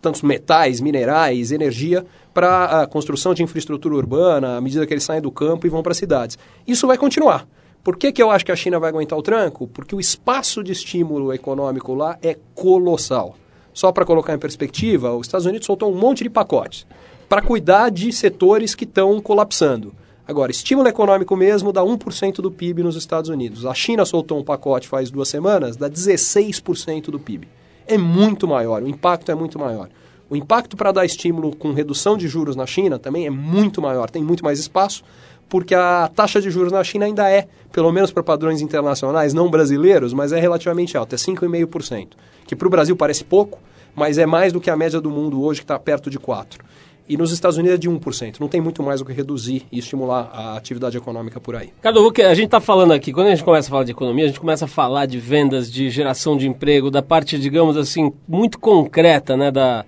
[0.01, 5.23] tantos metais, minerais, energia, para a construção de infraestrutura urbana, à medida que eles saem
[5.23, 6.37] do campo e vão para cidades.
[6.67, 7.47] Isso vai continuar.
[7.83, 9.69] Por que, que eu acho que a China vai aguentar o tranco?
[9.69, 13.37] Porque o espaço de estímulo econômico lá é colossal.
[13.73, 16.87] Só para colocar em perspectiva, os Estados Unidos soltou um monte de pacotes
[17.29, 19.95] para cuidar de setores que estão colapsando.
[20.27, 23.67] Agora, estímulo econômico mesmo dá 1% do PIB nos Estados Unidos.
[23.67, 27.47] A China soltou um pacote faz duas semanas, dá 16% do PIB.
[27.87, 29.91] É muito maior, o impacto é muito maior.
[30.29, 34.11] O impacto para dar estímulo com redução de juros na China também é muito maior,
[34.11, 35.05] tem muito mais espaço,
[35.49, 39.51] porque a taxa de juros na China ainda é, pelo menos para padrões internacionais, não
[39.51, 42.09] brasileiros, mas é relativamente alta, é 5,5%
[42.47, 43.59] que para o Brasil parece pouco,
[43.95, 46.59] mas é mais do que a média do mundo hoje, que está perto de 4%.
[47.07, 48.41] E nos Estados Unidos é de 1%.
[48.41, 51.71] Não tem muito mais o que reduzir e estimular a atividade econômica por aí.
[51.83, 54.29] Cadu, a gente está falando aqui, quando a gente começa a falar de economia, a
[54.29, 58.59] gente começa a falar de vendas, de geração de emprego, da parte, digamos assim, muito
[58.59, 59.85] concreta né, da,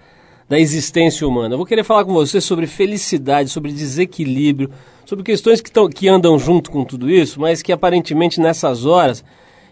[0.48, 1.54] da existência humana.
[1.54, 4.70] Eu vou querer falar com você sobre felicidade, sobre desequilíbrio,
[5.04, 9.24] sobre questões que, tão, que andam junto com tudo isso, mas que aparentemente nessas horas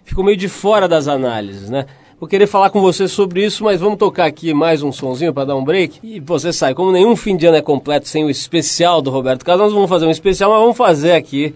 [0.04, 1.86] ficam meio de fora das análises, né?
[2.18, 5.46] Vou querer falar com você sobre isso, mas vamos tocar aqui mais um sonzinho para
[5.46, 5.98] dar um break.
[6.02, 9.44] E você sai, como nenhum fim de ano é completo sem o especial do Roberto
[9.44, 11.54] Carlos, nós vamos fazer um especial, mas vamos fazer aqui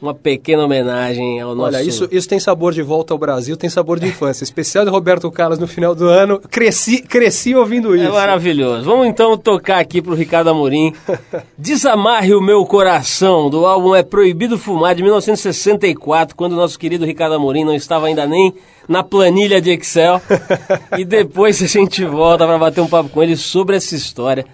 [0.00, 1.76] uma pequena homenagem ao nosso...
[1.76, 4.44] Olha, isso, isso tem sabor de volta ao Brasil, tem sabor de infância.
[4.44, 6.40] Especial de Roberto Carlos no final do ano.
[6.50, 8.06] Cresci, cresci ouvindo isso.
[8.06, 8.84] É maravilhoso.
[8.84, 10.94] Vamos então tocar aqui pro Ricardo Amorim.
[11.58, 17.04] Desamarre o meu coração, do álbum É Proibido Fumar, de 1964, quando o nosso querido
[17.04, 18.54] Ricardo Amorim não estava ainda nem
[18.88, 20.20] na planilha de Excel.
[20.96, 24.46] e depois a gente volta para bater um papo com ele sobre essa história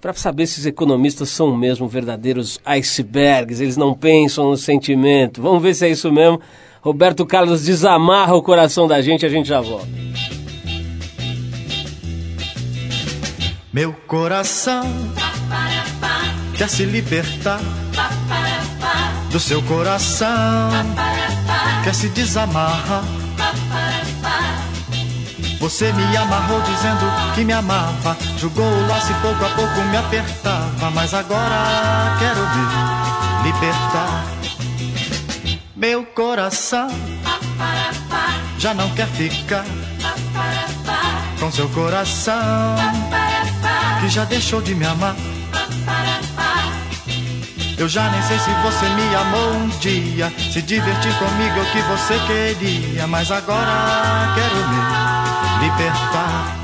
[0.00, 5.42] para saber se os economistas são mesmo verdadeiros icebergs, eles não pensam no sentimento.
[5.42, 6.40] Vamos ver se é isso mesmo.
[6.80, 9.88] Roberto Carlos desamarra o coração da gente, a gente já volta.
[13.72, 14.82] Meu coração
[16.56, 17.60] quer se libertar
[19.30, 20.70] do seu coração,
[21.84, 23.04] quer se desamarrar
[25.58, 28.16] você me amarrou dizendo que me amava.
[28.38, 30.90] Jogou o laço e pouco a pouco me apertava.
[30.92, 34.24] Mas agora quero me libertar.
[35.76, 36.88] Meu coração
[38.58, 39.64] já não quer ficar
[41.38, 42.76] com seu coração
[44.00, 45.14] que já deixou de me amar.
[47.76, 51.70] Eu já nem sei se você me amou um dia, se divertir comigo é o
[51.70, 55.17] que você queria, mas agora quero me
[55.68, 56.58] libertar.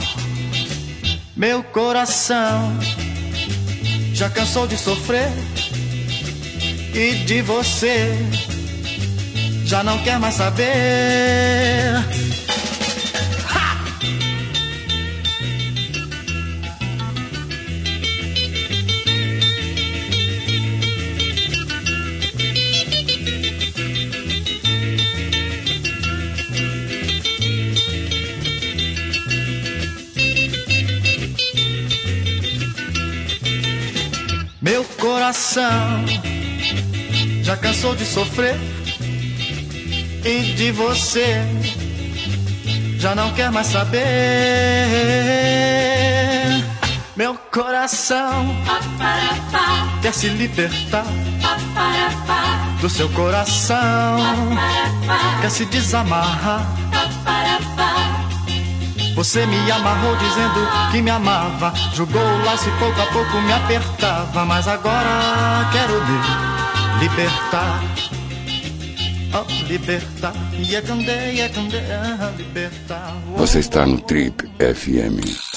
[1.37, 2.79] Meu coração
[4.15, 5.31] já cansou de sofrer
[6.95, 8.17] e de você
[9.65, 10.65] já não quer mais saber.
[35.05, 36.05] Coração
[37.43, 38.57] já cansou de sofrer
[40.25, 41.37] e de você
[42.99, 44.01] já não quer mais saber.
[47.15, 48.57] Meu coração
[50.01, 51.05] quer se libertar
[52.81, 54.19] do seu coração,
[55.43, 56.67] quer se desamarrar
[59.15, 61.73] você me amarrou dizendo que me amava.
[61.95, 64.45] Jogou o laço e pouco a pouco me apertava.
[64.45, 67.81] Mas agora quero me libertar.
[69.37, 70.35] Oh, libertar.
[72.37, 73.17] libertar.
[73.37, 75.55] Você está no Trip FM.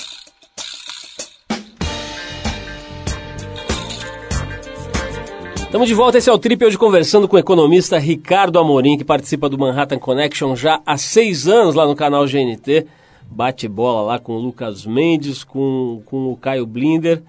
[5.56, 9.04] Estamos de volta, esse é o Trip, hoje conversando com o economista Ricardo Amorim, que
[9.04, 12.88] participa do Manhattan Connection já há seis anos lá no canal GNT
[13.30, 17.22] bate-bola lá com o Lucas Mendes, com, com o Caio Blinder,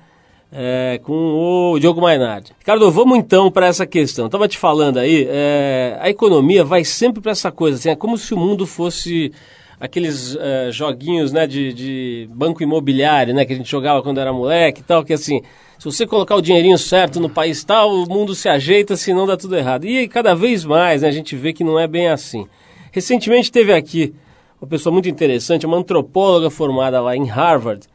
[0.52, 2.52] é, com o Diogo Mainardi.
[2.58, 4.26] Ricardo, vamos então para essa questão.
[4.26, 8.16] Estava te falando aí, é, a economia vai sempre para essa coisa, assim, é como
[8.16, 9.32] se o mundo fosse
[9.80, 14.32] aqueles uh, joguinhos né, de, de, banco imobiliário, né, que a gente jogava quando era
[14.32, 15.40] moleque e tal, que assim,
[15.78, 19.36] se você colocar o dinheirinho certo no país tal, o mundo se ajeita, senão dá
[19.36, 19.86] tudo errado.
[19.86, 22.48] E cada vez mais né, a gente vê que não é bem assim.
[22.90, 24.12] Recentemente teve aqui
[24.60, 27.86] uma pessoa muito interessante, uma antropóloga formada lá em Harvard,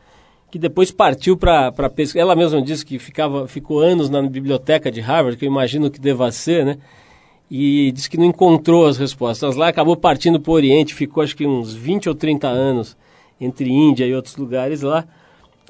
[0.50, 2.20] que depois partiu para pesquisa.
[2.20, 6.00] Ela mesma disse que ficava, ficou anos na biblioteca de Harvard, que eu imagino que
[6.00, 6.78] deva ser, né?
[7.52, 11.36] E disse que não encontrou as respostas lá, acabou partindo para o Oriente, ficou acho
[11.36, 12.96] que uns 20 ou 30 anos
[13.40, 15.06] entre Índia e outros lugares lá.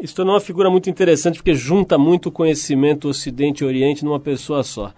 [0.02, 4.64] Isso tornou uma figura muito interessante porque junta muito conhecimento Ocidente e Oriente numa pessoa
[4.64, 4.92] só.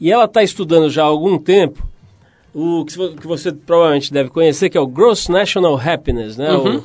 [0.00, 1.86] E ela está estudando já há algum tempo
[2.58, 6.50] o que você provavelmente deve conhecer, que é o Gross National Happiness, né?
[6.52, 6.82] Uhum.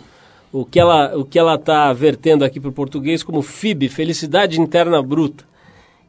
[0.51, 3.87] O, o que ela o que ela está vertendo aqui para o português como FIB,
[3.87, 5.45] Felicidade Interna Bruta,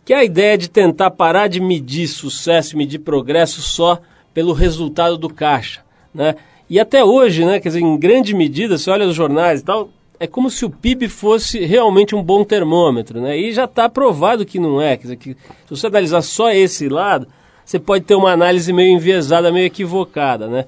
[0.04, 4.00] que é a ideia de tentar parar de medir sucesso, medir progresso só
[4.34, 5.82] pelo resultado do caixa,
[6.12, 6.34] né?
[6.68, 9.90] E até hoje, né, quer dizer, em grande medida, você olha os jornais e tal,
[10.18, 13.38] é como se o PIB fosse realmente um bom termômetro, né?
[13.38, 16.88] E já está provado que não é, quer dizer, que se você analisar só esse
[16.88, 17.28] lado,
[17.64, 20.66] você pode ter uma análise meio enviesada, meio equivocada, né?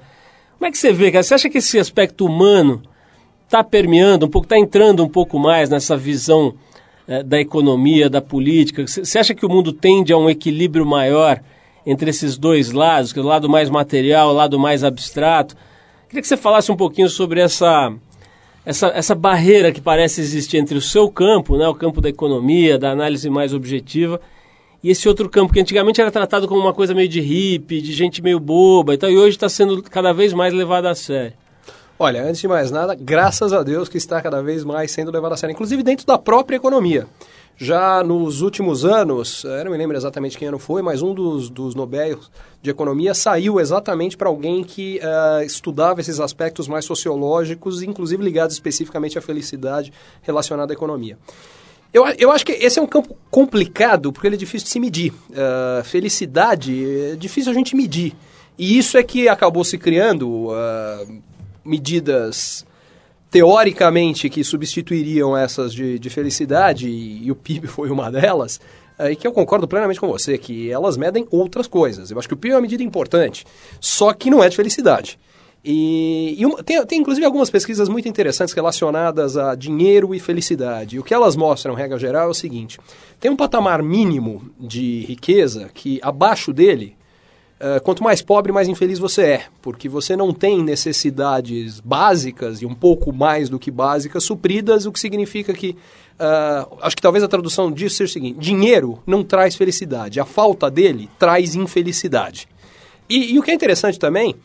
[0.57, 1.23] Como é que você vê, cara?
[1.23, 2.81] Você acha que esse aspecto humano
[3.45, 6.55] está permeando um pouco, está entrando um pouco mais nessa visão
[7.07, 8.87] é, da economia, da política?
[8.87, 11.41] Você acha que o mundo tende a um equilíbrio maior
[11.85, 15.55] entre esses dois lados, que é o lado mais material, o lado mais abstrato?
[16.07, 17.93] Queria que você falasse um pouquinho sobre essa,
[18.65, 22.79] essa, essa barreira que parece existir entre o seu campo, né, o campo da economia,
[22.79, 24.19] da análise mais objetiva,
[24.85, 27.91] e esse outro campo que antigamente era tratado como uma coisa meio de hippie, de
[27.91, 31.33] gente meio boba e tal, e hoje está sendo cada vez mais levado a sério.
[31.97, 35.33] Olha, antes de mais nada, graças a Deus que está cada vez mais sendo levado
[35.33, 37.07] a sério, inclusive dentro da própria economia.
[37.57, 41.49] Já nos últimos anos, eu não me lembro exatamente quem ano foi, mas um dos,
[41.49, 42.19] dos Nobel
[42.61, 48.55] de Economia saiu exatamente para alguém que uh, estudava esses aspectos mais sociológicos, inclusive ligados
[48.55, 51.17] especificamente à felicidade relacionada à economia.
[51.93, 54.79] Eu, eu acho que esse é um campo complicado, porque ele é difícil de se
[54.79, 55.13] medir.
[55.29, 58.13] Uh, felicidade é difícil a gente medir.
[58.57, 61.21] E isso é que acabou se criando uh,
[61.63, 62.65] medidas
[63.29, 68.61] teoricamente que substituiriam essas de, de felicidade, e, e, o PIB foi uma delas,
[68.99, 72.11] uh, e que eu concordo plenamente com você, que elas medem outras coisas.
[72.11, 73.45] Eu acho que o PIB é uma medida importante,
[73.79, 75.19] só que não é de felicidade.
[75.67, 80.97] E, e tem, tem inclusive algumas pesquisas muito interessantes relacionadas a dinheiro e felicidade.
[80.97, 82.79] E o que elas mostram, regra geral, é o seguinte:
[83.19, 86.95] tem um patamar mínimo de riqueza que abaixo dele
[87.55, 92.65] Uh, quanto mais pobre, mais infeliz você é, porque você não tem necessidades básicas e
[92.65, 97.23] um pouco mais do que básicas supridas, o que significa que, uh, acho que talvez
[97.23, 102.45] a tradução disso seja o seguinte: dinheiro não traz felicidade, a falta dele traz infelicidade.
[103.09, 104.35] E, e o que é interessante também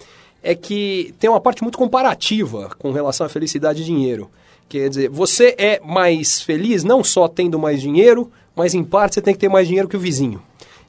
[0.43, 4.31] é que tem uma parte muito comparativa com relação à felicidade e dinheiro.
[4.69, 9.21] Quer dizer, você é mais feliz não só tendo mais dinheiro, mas em parte você
[9.21, 10.43] tem que ter mais dinheiro que o vizinho.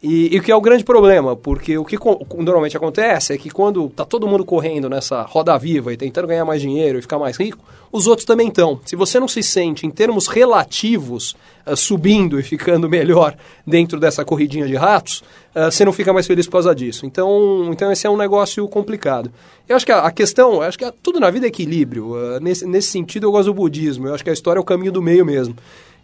[0.04, 1.95] E, o que é o grande problema, porque o que
[2.38, 6.43] normalmente acontece é que quando está todo mundo correndo nessa roda viva e tentando ganhar
[6.43, 8.80] mais dinheiro e ficar mais rico, os outros também estão.
[8.84, 11.36] Se você não se sente, em termos relativos,
[11.68, 13.36] uh, subindo e ficando melhor
[13.68, 15.24] dentro dessa corridinha de ratos,
[15.56, 17.06] uh, você não fica mais feliz por causa disso.
[17.06, 19.32] Então, então esse é um negócio complicado.
[19.70, 22.16] Eu acho que a, a questão, acho que a, tudo na vida é equilíbrio.
[22.16, 24.08] Uh, nesse, nesse sentido, eu gosto do budismo.
[24.08, 25.56] Eu acho que a história é o caminho do meio mesmo.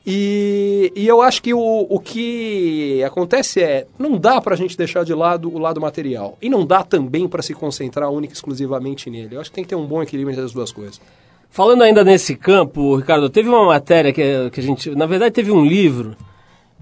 [0.05, 4.77] E, e eu acho que o, o que acontece é, não dá para a gente
[4.77, 6.37] deixar de lado o lado material.
[6.41, 9.35] E não dá também para se concentrar única e exclusivamente nele.
[9.35, 11.01] Eu acho que tem que ter um bom equilíbrio entre as duas coisas.
[11.49, 14.91] Falando ainda nesse campo, Ricardo, teve uma matéria que, que a gente.
[14.91, 16.15] Na verdade, teve um livro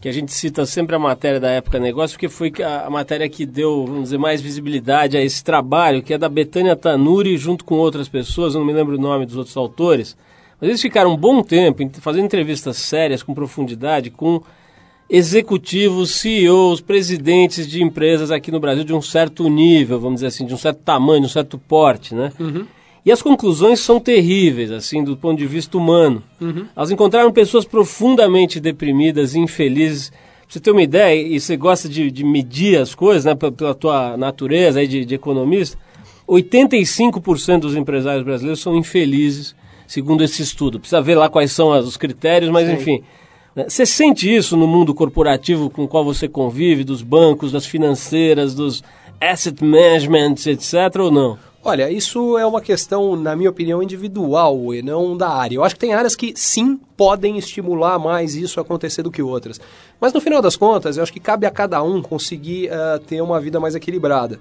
[0.02, 3.28] que a gente cita sempre a matéria da época negócio, porque foi a, a matéria
[3.28, 7.66] que deu, vamos dizer, mais visibilidade a esse trabalho, que é da Betânia Tanuri, junto
[7.66, 10.16] com outras pessoas, eu não me lembro o nome dos outros autores
[10.60, 14.42] mas eles ficaram um bom tempo fazendo entrevistas sérias, com profundidade, com
[15.10, 20.46] executivos, CEOs, presidentes de empresas aqui no Brasil de um certo nível, vamos dizer assim,
[20.46, 22.32] de um certo tamanho, de um certo porte, né?
[22.40, 22.66] Uhum.
[23.06, 26.24] E as conclusões são terríveis, assim, do ponto de vista humano.
[26.42, 26.66] Uhum.
[26.76, 30.10] Elas encontraram pessoas profundamente deprimidas, infelizes.
[30.10, 33.76] Pra você ter uma ideia, e você gosta de, de medir as coisas, né, pela
[33.76, 35.78] tua natureza aí de, de economista,
[36.28, 39.56] 85% dos empresários brasileiros são infelizes
[39.88, 40.80] segundo esse estudo.
[40.80, 42.74] Precisa ver lá quais são os critérios, mas Sim.
[42.74, 43.04] enfim.
[43.56, 43.66] Né?
[43.70, 48.54] Você sente isso no mundo corporativo com o qual você convive, dos bancos, das financeiras,
[48.54, 48.84] dos
[49.20, 51.38] asset management, etc., ou não?
[51.68, 55.56] Olha, isso é uma questão, na minha opinião, individual e não da área.
[55.56, 59.60] Eu acho que tem áreas que sim podem estimular mais isso acontecer do que outras.
[60.00, 63.20] Mas no final das contas, eu acho que cabe a cada um conseguir uh, ter
[63.20, 64.40] uma vida mais equilibrada.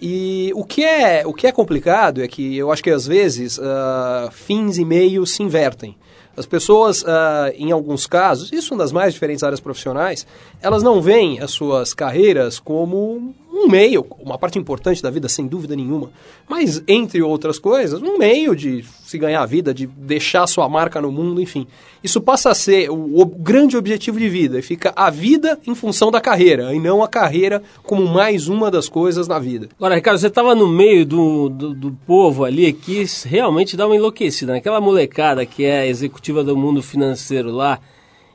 [0.00, 3.58] E o que é, o que é complicado é que eu acho que às vezes
[3.58, 5.96] uh, fins e meios se invertem.
[6.36, 10.26] As pessoas, uh, em alguns casos, isso nas mais diferentes áreas profissionais,
[10.62, 15.46] elas não veem as suas carreiras como um meio, uma parte importante da vida, sem
[15.46, 16.10] dúvida nenhuma,
[16.48, 21.00] mas, entre outras coisas, um meio de se ganhar a vida, de deixar sua marca
[21.00, 21.66] no mundo, enfim.
[22.02, 25.74] Isso passa a ser o, o grande objetivo de vida, e fica a vida em
[25.74, 29.68] função da carreira, e não a carreira como mais uma das coisas na vida.
[29.76, 33.96] Agora, Ricardo, você estava no meio do, do, do, povo ali que realmente dá uma
[33.96, 37.80] enlouquecida, naquela molecada que é executiva do mundo financeiro lá,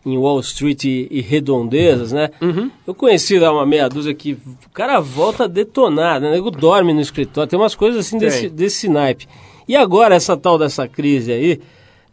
[0.06, 2.30] em Wall Street e, e redondezas, né?
[2.42, 2.70] Uhum.
[2.86, 6.40] Eu conheci lá uma meia dúzia que o cara volta detonado, né?
[6.40, 9.28] O dorme no escritório, tem umas coisas assim desse, desse naipe.
[9.68, 11.60] E agora, essa tal dessa crise aí,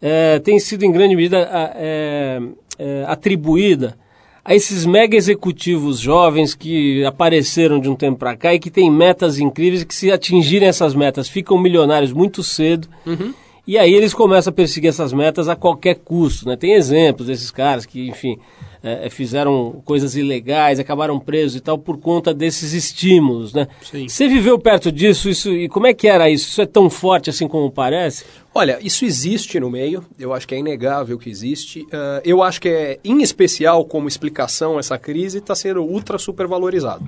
[0.01, 1.39] é, tem sido em grande medida
[1.77, 2.41] é,
[2.79, 3.97] é, atribuída
[4.45, 8.91] a esses mega executivos jovens que apareceram de um tempo para cá e que têm
[8.91, 12.89] metas incríveis e que se atingirem essas metas ficam milionários muito cedo.
[13.07, 13.33] Uhum.
[13.67, 16.57] E aí eles começam a perseguir essas metas a qualquer custo, né?
[16.57, 18.37] Tem exemplos desses caras que, enfim,
[18.83, 23.69] é, é, fizeram coisas ilegais, acabaram presos e tal por conta desses estímulos, né?
[23.81, 24.09] Sim.
[24.09, 26.49] Você viveu perto disso, isso, e como é que era isso?
[26.49, 28.25] Isso é tão forte assim como parece?
[28.53, 31.83] Olha, isso existe no meio, eu acho que é inegável que existe.
[31.83, 37.05] Uh, eu acho que é, em especial, como explicação, essa crise está sendo ultra supervalorizado.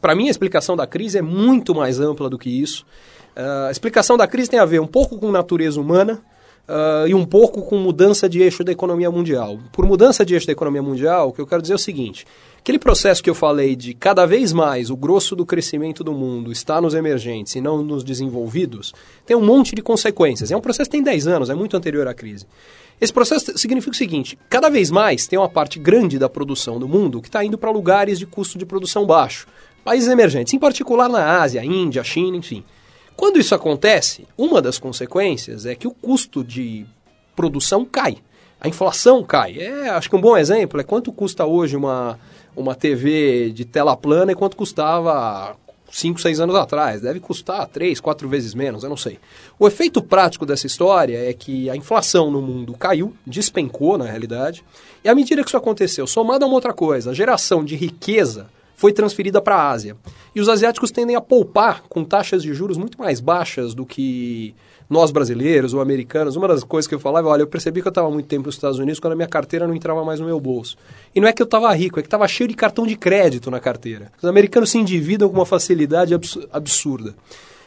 [0.00, 2.84] Para mim, a explicação da crise é muito mais ampla do que isso.
[3.36, 6.22] Uh, a explicação da crise tem a ver um pouco com natureza humana
[6.68, 9.58] uh, e um pouco com mudança de eixo da economia mundial.
[9.72, 12.26] Por mudança de eixo da economia mundial, o que eu quero dizer é o seguinte:
[12.58, 16.52] aquele processo que eu falei de cada vez mais o grosso do crescimento do mundo
[16.52, 18.92] está nos emergentes e não nos desenvolvidos,
[19.24, 20.50] tem um monte de consequências.
[20.50, 22.46] É um processo que tem 10 anos, é muito anterior à crise.
[23.00, 26.88] Esse processo significa o seguinte: cada vez mais tem uma parte grande da produção do
[26.88, 29.46] mundo que está indo para lugares de custo de produção baixo.
[29.88, 32.62] Países emergentes, em particular na Ásia, Índia, China, enfim.
[33.16, 36.84] Quando isso acontece, uma das consequências é que o custo de
[37.34, 38.18] produção cai.
[38.60, 39.58] A inflação cai.
[39.58, 42.18] É, acho que um bom exemplo é quanto custa hoje uma,
[42.54, 45.56] uma TV de tela plana e quanto custava
[45.90, 47.00] 5, 6 anos atrás.
[47.00, 49.18] Deve custar 3, 4 vezes menos, eu não sei.
[49.58, 54.62] O efeito prático dessa história é que a inflação no mundo caiu, despencou na realidade,
[55.02, 58.50] e à medida que isso aconteceu, somado a uma outra coisa, a geração de riqueza
[58.78, 59.96] foi transferida para a Ásia.
[60.32, 64.54] E os asiáticos tendem a poupar com taxas de juros muito mais baixas do que
[64.88, 66.36] nós brasileiros ou americanos.
[66.36, 68.54] Uma das coisas que eu falava, olha, eu percebi que eu estava muito tempo nos
[68.54, 70.76] Estados Unidos quando a minha carteira não entrava mais no meu bolso.
[71.12, 73.50] E não é que eu estava rico, é que estava cheio de cartão de crédito
[73.50, 74.12] na carteira.
[74.16, 76.14] Os americanos se endividam com uma facilidade
[76.52, 77.16] absurda.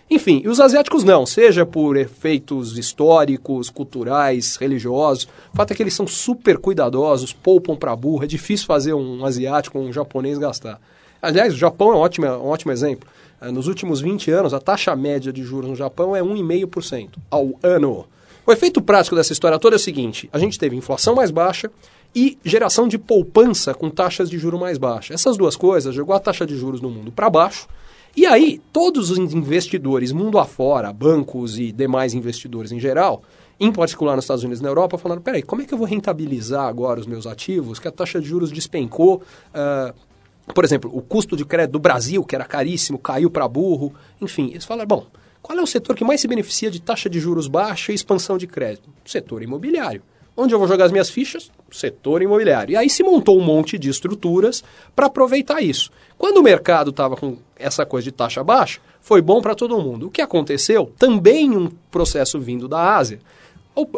[0.10, 5.26] Enfim, e os asiáticos não, seja por efeitos históricos, culturais, religiosos.
[5.54, 8.24] O fato é que eles são super cuidadosos, poupam para burro.
[8.24, 10.80] É difícil fazer um asiático ou um japonês gastar.
[11.22, 13.08] Aliás, o Japão é um ótimo, um ótimo exemplo.
[13.42, 17.52] Eh, nos últimos 20 anos, a taxa média de juros no Japão é 1,5% ao
[17.62, 18.06] ano.
[18.46, 21.70] O efeito prático dessa história toda é o seguinte: a gente teve inflação mais baixa
[22.16, 25.16] e geração de poupança com taxas de juros mais baixas.
[25.16, 27.68] Essas duas coisas jogou a taxa de juros no mundo para baixo.
[28.16, 33.24] E aí, todos os investidores, mundo afora, bancos e demais investidores em geral,
[33.58, 35.88] em particular nos Estados Unidos e na Europa, falaram: peraí, como é que eu vou
[35.88, 37.80] rentabilizar agora os meus ativos?
[37.80, 39.22] Que a taxa de juros despencou.
[39.54, 40.11] Uh,
[40.54, 43.94] por exemplo, o custo de crédito do Brasil, que era caríssimo, caiu para burro.
[44.20, 45.06] Enfim, eles falaram, bom,
[45.42, 48.38] qual é o setor que mais se beneficia de taxa de juros baixa e expansão
[48.38, 48.90] de crédito?
[49.06, 50.02] setor imobiliário.
[50.36, 51.52] Onde eu vou jogar as minhas fichas?
[51.70, 52.74] Setor imobiliário.
[52.74, 54.64] E aí se montou um monte de estruturas
[54.96, 55.92] para aproveitar isso.
[56.18, 60.08] Quando o mercado estava com essa coisa de taxa baixa, foi bom para todo mundo.
[60.08, 60.92] O que aconteceu?
[60.98, 63.20] Também um processo vindo da Ásia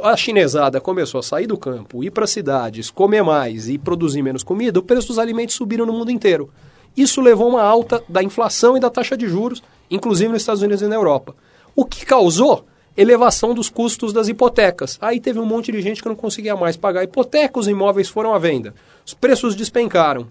[0.03, 4.43] a chinesada começou a sair do campo, ir para cidades, comer mais e produzir menos
[4.43, 6.49] comida, o preço dos alimentos subiram no mundo inteiro.
[6.95, 10.61] Isso levou a uma alta da inflação e da taxa de juros, inclusive nos Estados
[10.61, 11.35] Unidos e na Europa.
[11.75, 12.65] O que causou
[12.95, 14.97] elevação dos custos das hipotecas.
[15.01, 18.33] Aí teve um monte de gente que não conseguia mais pagar hipoteca, os imóveis foram
[18.33, 18.73] à venda.
[19.05, 20.27] Os preços despencaram.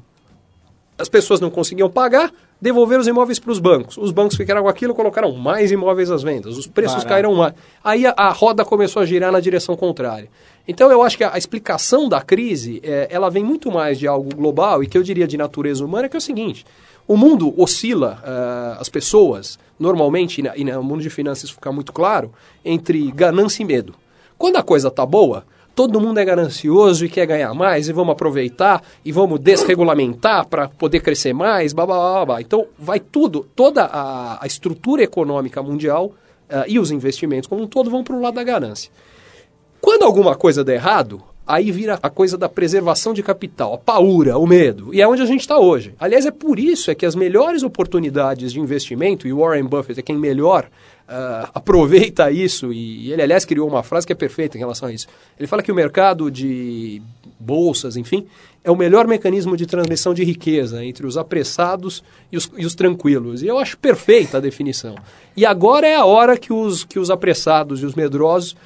[0.97, 2.33] As pessoas não conseguiam pagar,
[2.63, 3.99] devolver os imóveis para os bancos.
[3.99, 7.09] Os bancos ficaram com aquilo, colocaram mais imóveis às vendas, os preços Barato.
[7.09, 7.55] caíram mais.
[7.83, 10.31] Aí a, a, roda começou a girar na direção contrária.
[10.67, 14.07] Então eu acho que a, a explicação da crise, é, ela vem muito mais de
[14.07, 16.65] algo global e que eu diria de natureza humana, que é o seguinte,
[17.09, 22.33] o mundo oscila, uh, as pessoas, normalmente, e no mundo de finanças fica muito claro,
[22.65, 23.93] entre ganância e medo.
[24.39, 25.45] Quando a coisa está boa,
[25.75, 30.69] todo mundo é ganancioso e quer ganhar mais e vamos aproveitar e vamos desregulamentar para
[30.69, 32.41] poder crescer mais, blá, blá, blá, blá.
[32.41, 36.07] Então vai tudo, toda a, a estrutura econômica mundial
[36.51, 38.91] uh, e os investimentos como um todo vão para o lado da ganância.
[39.81, 44.39] Quando alguma coisa der errado, aí vira a coisa da preservação de capital, a paura,
[44.39, 44.95] o medo.
[44.95, 45.95] E é onde a gente está hoje.
[45.99, 50.03] Aliás, é por isso é que as melhores oportunidades de investimento, e Warren Buffett é
[50.03, 50.69] quem melhor
[51.13, 54.93] uh, aproveita isso, e, ele, aliás, criou uma frase que é perfeita em relação a
[54.93, 55.07] isso.
[55.39, 57.03] Ele fala que o mercado de
[57.39, 58.27] bolsas, enfim,
[58.65, 62.75] é o melhor mecanismo de transmissão de riqueza entre os apressados e os, e os,
[62.75, 63.43] tranquilos.
[63.43, 64.95] E eu acho perfeita a definição.
[65.37, 68.57] E agora é a hora que os, que os apressados e os medrosos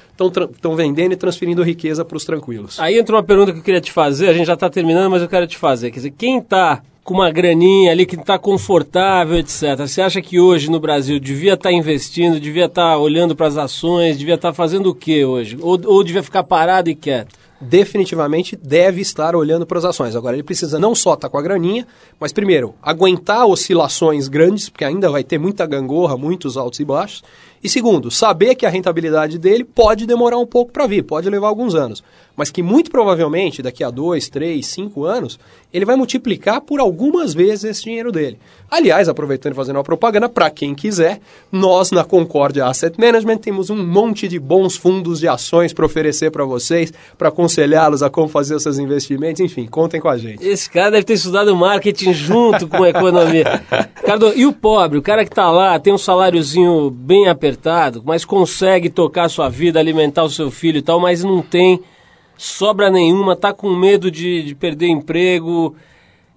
[0.53, 2.79] estão vendendo e transferindo riqueza para os tranquilos.
[2.79, 5.21] Aí entra uma pergunta que eu queria te fazer, a gente já está terminando, mas
[5.21, 5.89] eu quero te fazer.
[5.89, 9.77] Quer dizer, quem está com uma graninha ali que está confortável, etc.
[9.77, 13.47] Você acha que hoje no Brasil devia estar tá investindo, devia estar tá olhando para
[13.47, 15.57] as ações, devia estar tá fazendo o que hoje?
[15.61, 17.33] Ou, ou devia ficar parado e quieto?
[17.59, 20.15] definitivamente deve estar olhando para as ações.
[20.15, 21.87] Agora, ele precisa não só estar tá com a graninha,
[22.19, 27.23] mas primeiro, aguentar oscilações grandes, porque ainda vai ter muita gangorra, muitos altos e baixos.
[27.63, 31.47] E segundo, saber que a rentabilidade dele pode demorar um pouco para vir, pode levar
[31.47, 32.03] alguns anos
[32.37, 35.39] mas que muito provavelmente daqui a dois, três, cinco anos,
[35.73, 38.37] ele vai multiplicar por algumas vezes esse dinheiro dele.
[38.69, 41.19] Aliás, aproveitando e fazendo uma propaganda, para quem quiser,
[41.51, 46.29] nós na Concórdia Asset Management temos um monte de bons fundos de ações para oferecer
[46.29, 50.45] para vocês, para aconselhá-los a como fazer os seus investimentos, enfim, contem com a gente.
[50.45, 53.63] Esse cara deve ter estudado marketing junto com a economia.
[53.97, 58.23] Ricardo, e o pobre, o cara que está lá, tem um saláriozinho bem apertado, mas
[58.23, 61.81] consegue tocar a sua vida, alimentar o seu filho e tal, mas não tem
[62.37, 65.75] sobra nenhuma, tá com medo de, de perder emprego.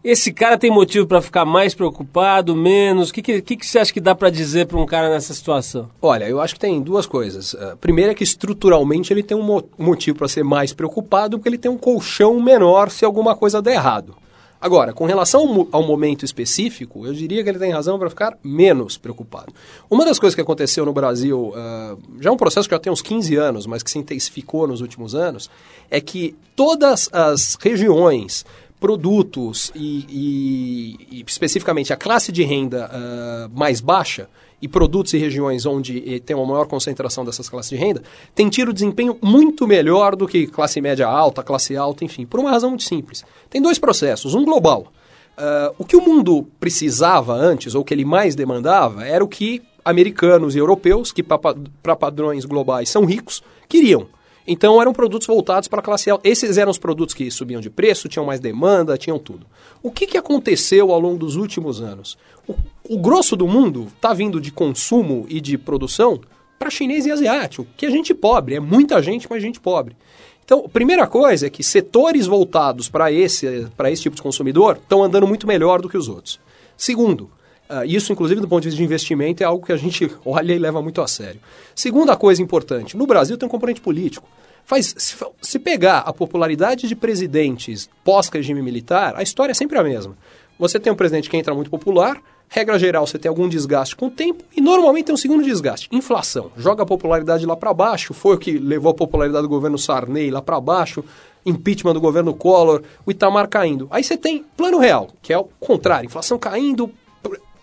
[0.02, 3.10] Esse cara tem motivo para ficar mais preocupado, menos?
[3.10, 5.90] O que, que, que, você acha que dá para dizer para um cara nessa situação?
[6.00, 7.52] Olha, eu acho que tem duas coisas.
[7.52, 11.50] Uh, primeiro é que estruturalmente ele tem um mo motivo para ser mais preocupado, porque
[11.50, 14.16] ele tem um colchão menor se alguma coisa der errado.
[14.60, 18.98] Agora, com relação ao, momento específico, eu diria que ele tem razão para ficar menos
[18.98, 19.54] preocupado.
[19.88, 22.92] Uma das coisas que aconteceu no Brasil, uh, já é um processo que já tem
[22.92, 25.50] uns 15 anos, mas que se intensificou nos últimos anos,
[25.90, 28.44] é que todas as regiões,
[28.80, 34.28] produtos e, e, e especificamente a classe de renda uh, mais baixa,
[34.60, 38.02] e produtos e regiões onde tem uma maior concentração dessas classes de renda,
[38.34, 42.50] tem tido desempenho muito melhor do que classe média alta, classe alta, enfim, por uma
[42.50, 43.24] razão muito simples.
[43.48, 44.92] Tem dois processos, um global.
[45.38, 49.28] Uh, o que o mundo precisava antes, ou o que ele mais demandava, era o
[49.28, 54.06] que americanos e europeus, que para padrões globais são ricos, queriam.
[54.46, 56.28] Então eram produtos voltados para a classe alta.
[56.28, 59.46] Esses eram os produtos que subiam de preço, tinham mais demanda, tinham tudo.
[59.82, 62.18] O que, que aconteceu ao longo dos últimos anos?
[62.50, 66.20] O, o grosso do mundo está vindo de consumo e de produção
[66.58, 69.96] para chinês e asiático, que é gente pobre, é muita gente, mas gente pobre.
[70.44, 75.02] Então, a primeira coisa é que setores voltados para esse, esse tipo de consumidor estão
[75.02, 76.40] andando muito melhor do que os outros.
[76.76, 77.30] Segundo,
[77.70, 80.52] Uh, isso, inclusive, do ponto de vista de investimento, é algo que a gente olha
[80.52, 81.40] e leva muito a sério.
[81.72, 84.28] Segunda coisa importante: no Brasil tem um componente político.
[84.64, 84.92] Faz,
[85.40, 90.16] se pegar a popularidade de presidentes pós-regime militar, a história é sempre a mesma.
[90.58, 92.20] Você tem um presidente que entra muito popular,
[92.50, 95.88] regra geral, você tem algum desgaste com o tempo e normalmente tem um segundo desgaste,
[95.92, 96.50] inflação.
[96.56, 100.32] Joga a popularidade lá para baixo, foi o que levou a popularidade do governo Sarney
[100.32, 101.04] lá para baixo,
[101.46, 103.86] impeachment do governo Collor, o Itamar caindo.
[103.88, 106.90] Aí você tem plano real, que é o contrário, inflação caindo,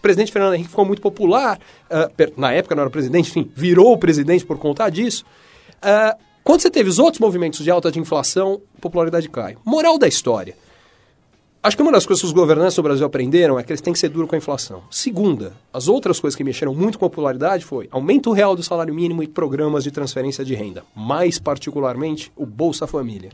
[0.01, 1.59] presidente Fernando Henrique ficou muito popular,
[1.91, 5.25] uh, na época não era presidente, enfim, virou o presidente por conta disso.
[5.79, 9.57] Uh, quando você teve os outros movimentos de alta de inflação, popularidade cai.
[9.65, 10.55] Moral da história.
[11.67, 13.91] Acho que uma das coisas que os governantes do Brasil aprenderam é que eles têm
[13.91, 14.83] que ser duros com a inflação.
[14.89, 18.95] Segunda, as outras coisas que mexeram muito com a popularidade foi aumento real do salário
[18.95, 23.31] mínimo e programas de transferência de renda, mais particularmente o Bolsa Família.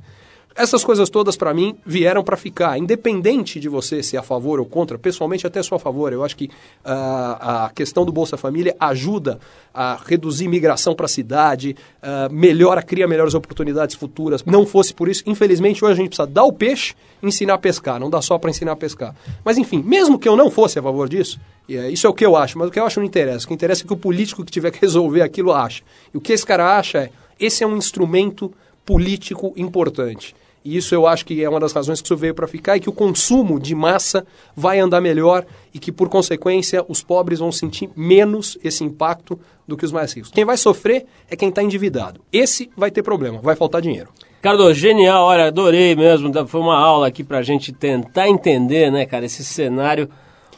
[0.56, 2.78] Essas coisas todas, para mim, vieram para ficar.
[2.78, 6.14] Independente de você ser a favor ou contra, pessoalmente até sou a favor.
[6.14, 6.50] Eu acho que uh,
[6.86, 9.40] a questão do Bolsa Família ajuda
[9.74, 14.44] a reduzir migração para a cidade, uh, melhora, cria melhores oportunidades futuras.
[14.46, 16.94] Não fosse por isso, infelizmente, hoje a gente precisa dar o peixe
[17.24, 18.00] ensinar a pescar.
[18.00, 19.16] Não dá só para ensinar a pescar.
[19.44, 21.40] Mas, enfim, mesmo que eu não fosse a favor disso,
[21.70, 23.46] é, isso é o que eu acho, mas o que eu acho não interessa.
[23.46, 25.82] O que interessa é que o político que tiver que resolver aquilo acha.
[26.14, 28.54] E o que esse cara acha é, esse é um instrumento
[28.86, 30.36] político importante.
[30.64, 32.80] E isso eu acho que é uma das razões que isso veio para ficar e
[32.80, 37.52] que o consumo de massa vai andar melhor e que, por consequência, os pobres vão
[37.52, 40.32] sentir menos esse impacto do que os mais ricos.
[40.32, 42.22] Quem vai sofrer é quem está endividado.
[42.32, 44.10] Esse vai ter problema, vai faltar dinheiro.
[44.42, 46.32] Carlos, genial, olha, adorei mesmo.
[46.48, 50.10] Foi uma aula aqui para a gente tentar entender, né, cara, esse cenário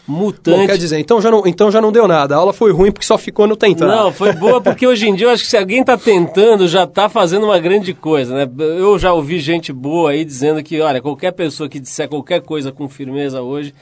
[0.07, 0.57] mutante.
[0.57, 2.35] Bom, quer dizer, então já, não, então já não deu nada.
[2.35, 3.89] A aula foi ruim porque só ficou no tentando.
[3.89, 6.83] Não, foi boa porque hoje em dia eu acho que se alguém está tentando, já
[6.83, 8.49] está fazendo uma grande coisa, né?
[8.57, 12.71] Eu já ouvi gente boa aí dizendo que, olha, qualquer pessoa que disser qualquer coisa
[12.71, 13.73] com firmeza hoje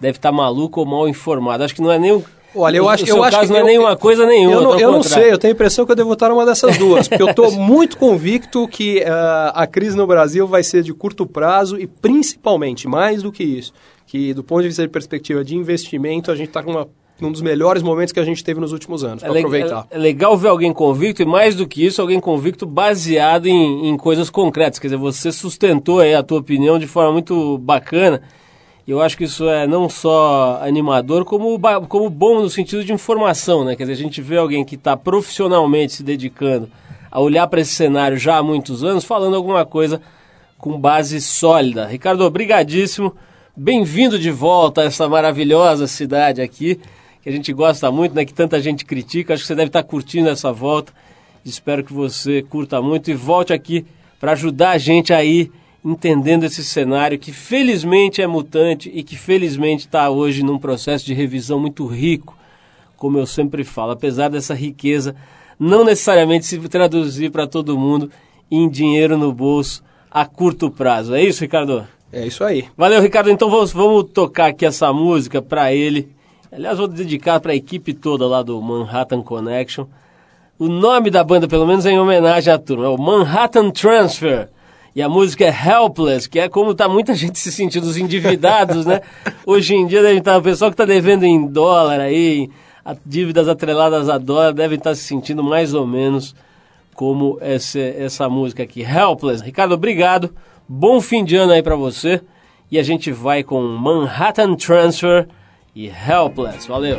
[0.00, 1.64] deve estar tá maluco ou mal informado.
[1.64, 2.24] Acho que não é nem o,
[2.54, 4.54] Olha, eu acho, o seu eu acho que não é nenhuma coisa nenhuma.
[4.54, 6.78] Eu não, eu não sei, eu tenho a impressão que eu devo estar numa dessas
[6.78, 10.94] duas, porque eu estou muito convicto que ah, a crise no Brasil vai ser de
[10.94, 13.72] curto prazo e principalmente, mais do que isso,
[14.08, 16.64] que do ponto de vista de perspectiva de investimento, a gente está
[17.20, 19.86] num dos melhores momentos que a gente teve nos últimos anos, para le- aproveitar.
[19.90, 23.96] é legal ver alguém convicto e mais do que isso, alguém convicto baseado em, em
[23.96, 24.78] coisas concretas.
[24.78, 28.22] Quer dizer, você sustentou a tua opinião de forma muito bacana.
[28.86, 32.90] E eu acho que isso é não só animador, como, como bom no sentido de
[32.94, 33.76] informação, né?
[33.76, 36.70] Quer dizer, a gente vê alguém que está profissionalmente se dedicando
[37.10, 40.00] a olhar para esse cenário já há muitos anos, falando alguma coisa
[40.56, 41.84] com base sólida.
[41.86, 43.14] Ricardo, obrigadíssimo.
[43.60, 46.78] Bem-vindo de volta a essa maravilhosa cidade aqui,
[47.20, 48.24] que a gente gosta muito, né?
[48.24, 49.34] Que tanta gente critica.
[49.34, 50.92] Acho que você deve estar curtindo essa volta.
[51.44, 53.84] Espero que você curta muito e volte aqui
[54.20, 55.50] para ajudar a gente aí
[55.84, 61.12] entendendo esse cenário que felizmente é mutante e que felizmente está hoje num processo de
[61.12, 62.38] revisão muito rico,
[62.96, 65.16] como eu sempre falo, apesar dessa riqueza
[65.58, 68.08] não necessariamente se traduzir para todo mundo
[68.48, 71.12] em dinheiro no bolso a curto prazo.
[71.12, 71.97] É isso, Ricardo?
[72.12, 72.66] É isso aí.
[72.76, 73.30] Valeu, Ricardo.
[73.30, 76.08] Então vamos, vamos tocar aqui essa música para ele.
[76.50, 79.84] Aliás, vou dedicar para a equipe toda lá do Manhattan Connection.
[80.58, 82.86] O nome da banda, pelo menos, é em homenagem à turma.
[82.86, 84.48] É o Manhattan Transfer.
[84.96, 88.84] E a música é Helpless, que é como tá muita gente se sentindo, os endividados,
[88.86, 89.00] né?
[89.46, 92.50] Hoje em dia deve estar, o pessoal que está devendo em dólar aí,
[92.84, 96.34] a- dívidas atreladas a dólar, devem estar se sentindo mais ou menos
[96.94, 99.44] como essa, essa música aqui, Helpless.
[99.44, 100.34] Ricardo, obrigado.
[100.68, 102.20] Bom fim de ano aí pra você.
[102.70, 105.26] E a gente vai com Manhattan Transfer
[105.74, 106.68] e Helpless.
[106.68, 106.98] Valeu.